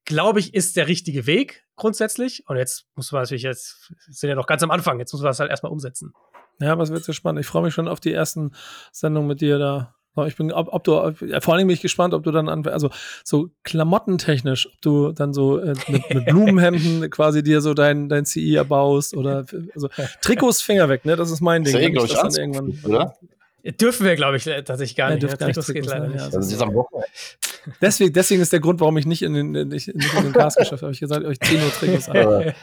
[0.05, 2.43] glaube ich, ist der richtige Weg grundsätzlich.
[2.47, 5.30] Und jetzt muss man natürlich, jetzt sind ja noch ganz am Anfang, jetzt muss man
[5.30, 6.13] das halt erstmal umsetzen.
[6.60, 7.41] Ja, aber es wird sehr spannend.
[7.41, 8.51] Ich freue mich schon auf die ersten
[8.91, 9.93] Sendungen mit dir da.
[10.26, 10.93] Ich bin, ob, ob du,
[11.41, 12.89] vor allem bin ich gespannt, ob du dann an, also
[13.24, 18.26] so klamottentechnisch, ob du dann so äh, mit, mit Blumenhemden quasi dir so dein, dein
[18.26, 19.45] CI erbaust oder,
[19.76, 19.89] also
[20.22, 21.16] Trikots Finger weg, ne?
[21.16, 21.93] Das ist mein Ding.
[21.93, 23.16] Das ist das dann irgendwann, oder?
[23.64, 25.24] Dürfen wir, glaube ich, tatsächlich gar nicht.
[25.24, 26.22] Ja, gar nicht geht leider nicht.
[26.22, 26.74] Also, ist am
[27.82, 30.58] Deswegen, deswegen ist der Grund, warum ich nicht in den, nicht, nicht in den Cast
[30.58, 30.93] geschafft habe.
[30.93, 32.53] Ich gesagt, euch 10 Uhr Trikots an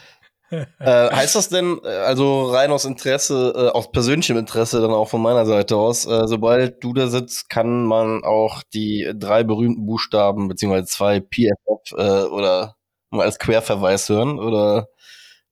[0.51, 5.09] äh, heißt das denn, äh, also rein aus Interesse, äh, aus persönlichem Interesse dann auch
[5.09, 9.87] von meiner Seite aus, äh, sobald du da sitzt, kann man auch die drei berühmten
[9.87, 12.77] Buchstaben, beziehungsweise zwei PFF äh, oder
[13.11, 14.39] mal als Querverweis hören?
[14.39, 14.89] Oder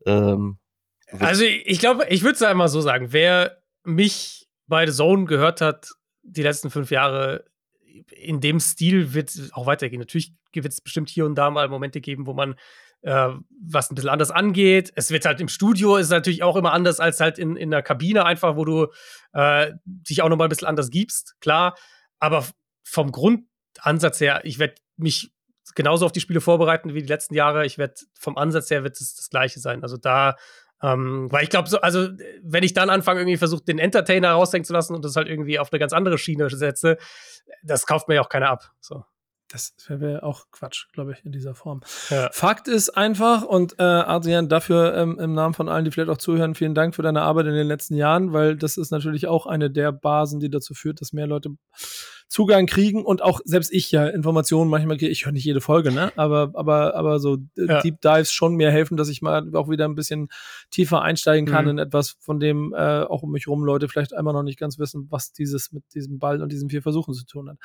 [0.06, 0.58] ähm,
[1.18, 5.60] Also ich glaube, ich würde es einmal so sagen, wer mich bei The Zone gehört
[5.60, 5.88] hat,
[6.22, 7.44] die letzten fünf Jahre,
[8.10, 10.00] in dem Stil wird es auch weitergehen.
[10.00, 12.56] Natürlich wird es bestimmt hier und da mal Momente geben, wo man
[13.02, 13.30] äh,
[13.64, 14.92] was ein bisschen anders angeht.
[14.94, 17.82] Es wird halt im Studio ist natürlich auch immer anders als halt in, in der
[17.82, 18.88] Kabine einfach, wo du
[19.32, 21.76] äh, dich auch noch mal ein bisschen anders gibst, klar.
[22.18, 22.46] Aber
[22.84, 25.32] vom Grundansatz her, ich werde mich
[25.74, 27.64] genauso auf die Spiele vorbereiten wie die letzten Jahre.
[27.66, 29.82] Ich werde vom Ansatz her wird es das Gleiche sein.
[29.82, 30.36] Also da
[30.82, 32.08] ähm, weil ich glaube, so, also
[32.42, 35.58] wenn ich dann anfange, irgendwie versucht, den Entertainer raushängen zu lassen und das halt irgendwie
[35.58, 36.98] auf eine ganz andere Schiene setze,
[37.62, 38.72] das kauft mir ja auch keiner ab.
[38.80, 39.04] So.
[39.52, 41.82] Das wäre auch Quatsch, glaube ich, in dieser Form.
[42.08, 42.30] Ja.
[42.32, 46.16] Fakt ist einfach, und äh, Adrian, dafür ähm, im Namen von allen, die vielleicht auch
[46.16, 49.46] zuhören, vielen Dank für deine Arbeit in den letzten Jahren, weil das ist natürlich auch
[49.46, 51.50] eine der Basen, die dazu führt, dass mehr Leute
[52.32, 55.10] Zugang kriegen und auch selbst ich ja Informationen manchmal kriege.
[55.10, 56.12] Ich höre nicht jede Folge, ne?
[56.16, 57.82] Aber, aber, aber so ja.
[57.82, 60.28] Deep Dives schon mir helfen, dass ich mal auch wieder ein bisschen
[60.70, 61.72] tiefer einsteigen kann mhm.
[61.72, 64.78] in etwas, von dem äh, auch um mich rum Leute vielleicht einmal noch nicht ganz
[64.78, 67.58] wissen, was dieses mit diesem Ball und diesen vier Versuchen zu tun hat.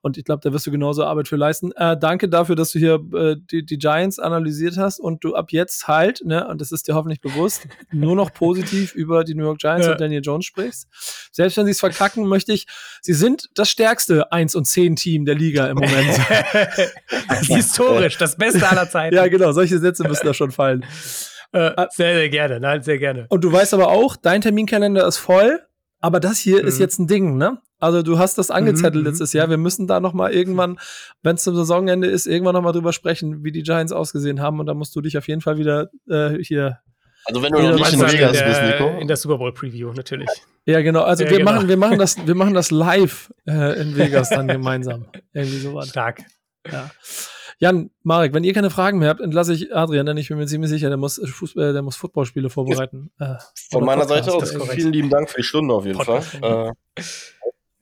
[0.00, 1.72] Und ich glaube, da wirst du genauso Arbeit für leisten.
[1.72, 5.52] Äh, danke dafür, dass du hier äh, die, die Giants analysiert hast und du ab
[5.52, 9.44] jetzt halt, ne, und das ist dir hoffentlich bewusst, nur noch positiv über die New
[9.44, 9.92] York Giants ja.
[9.92, 10.88] und Daniel Jones sprichst.
[11.30, 12.66] Selbst wenn sie es verkacken, möchte ich,
[13.02, 15.94] sie sind das Stärkste beste 1 und 10 Team der Liga im Moment.
[17.42, 19.14] Historisch, das Beste aller Zeiten.
[19.14, 20.84] ja, genau, solche Sätze müssen da schon fallen.
[21.52, 22.60] Äh, sehr, sehr gerne.
[22.60, 23.26] Nein, sehr gerne.
[23.28, 25.60] Und du weißt aber auch, dein Terminkalender ist voll,
[26.00, 26.68] aber das hier Mhm.
[26.68, 27.58] ist jetzt ein Ding, ne?
[27.80, 29.50] Also du hast das angezettelt Mhm, letztes Jahr.
[29.50, 30.78] Wir müssen da noch mal irgendwann,
[31.22, 34.58] wenn es zum Saisonende ist, irgendwann noch mal drüber sprechen, wie die Giants ausgesehen haben.
[34.58, 36.78] Und da musst du dich auf jeden Fall wieder äh, hier.
[37.26, 38.98] Also wenn du noch nicht in Vegas bist, der, Nico.
[39.00, 40.28] in der Super Bowl Preview, natürlich.
[40.66, 41.02] Ja, genau.
[41.02, 41.52] Also Ja, wir genau.
[41.52, 45.06] machen, wir machen das, wir machen das live äh, in Vegas dann gemeinsam.
[45.32, 45.88] Irgendwie sowas.
[45.88, 46.22] Stark.
[46.70, 46.90] Ja.
[47.58, 50.46] Jan, Marek, wenn ihr keine Fragen mehr habt, entlasse ich Adrian, denn ich bin mir
[50.46, 53.10] ziemlich sicher, der muss, Fußball, der muss Footballspiele vorbereiten.
[53.18, 53.36] Äh,
[53.70, 56.72] Von meiner Podcast, Seite aus vielen lieben Dank für die Stunde auf jeden Podcast, Fall.
[56.96, 57.02] Äh,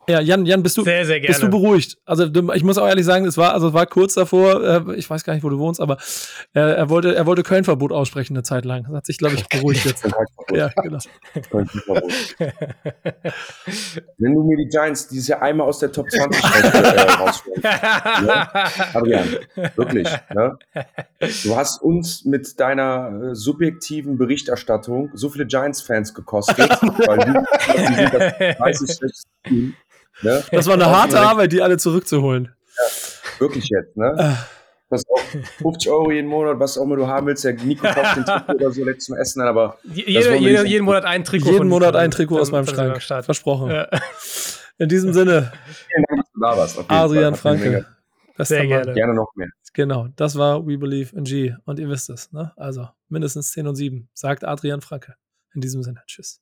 [0.09, 1.29] Ja, Jan, Jan, bist du, Sehr, sehr gerne.
[1.29, 1.97] bist du beruhigt?
[2.05, 4.97] Also du, ich muss auch ehrlich sagen, es war, also es war kurz davor, äh,
[4.97, 5.97] ich weiß gar nicht, wo du wohnst, aber
[6.55, 8.83] äh, er wollte, er wollte Köln-Verbot aussprechen eine Zeit lang.
[8.83, 10.05] Das hat sich, glaube ich, beruhigt jetzt.
[10.53, 10.99] ja, genau.
[14.19, 18.97] Wenn du mir die Giants dieses Jahr einmal aus der Top 20 raus- äh, rausholst,
[18.97, 19.29] Adrian,
[19.77, 20.59] wirklich, ne?
[21.45, 26.71] Du hast uns mit deiner äh, subjektiven Berichterstattung so viele Giants-Fans gekostet,
[27.07, 27.33] weil die,
[27.73, 29.75] die sind das 30 schlechteste Team.
[30.23, 30.43] Ne?
[30.53, 32.55] Das war eine harte Arbeit, die alle zurückzuholen.
[33.39, 34.39] Wirklich jetzt, ne?
[34.89, 35.19] Das auch
[35.63, 37.45] 50 Euro jeden Monat, was auch immer du haben willst.
[37.45, 40.71] Der Nico kauft den Trikot oder so, zum Essen aber jeder, nicht.
[40.71, 41.47] jeden Monat ein Trikot.
[41.47, 43.01] jeden von- Monat ein Trikot aus meinem Schrank.
[43.01, 43.25] Start.
[43.25, 43.71] Versprochen.
[43.71, 43.89] Ja.
[44.79, 45.53] In diesem Sinne,
[45.89, 46.79] vielen Dank, dass du da warst.
[46.79, 47.59] auf jeden Adrian Fall.
[47.59, 47.87] Franke.
[48.45, 48.93] Sehr gerne.
[48.93, 49.49] Gerne noch mehr.
[49.75, 51.55] Genau, das war We Believe in G.
[51.65, 52.53] Und ihr wisst es, ne?
[52.57, 55.15] Also mindestens 10 und 7, sagt Adrian Franke.
[55.55, 56.41] In diesem Sinne, tschüss.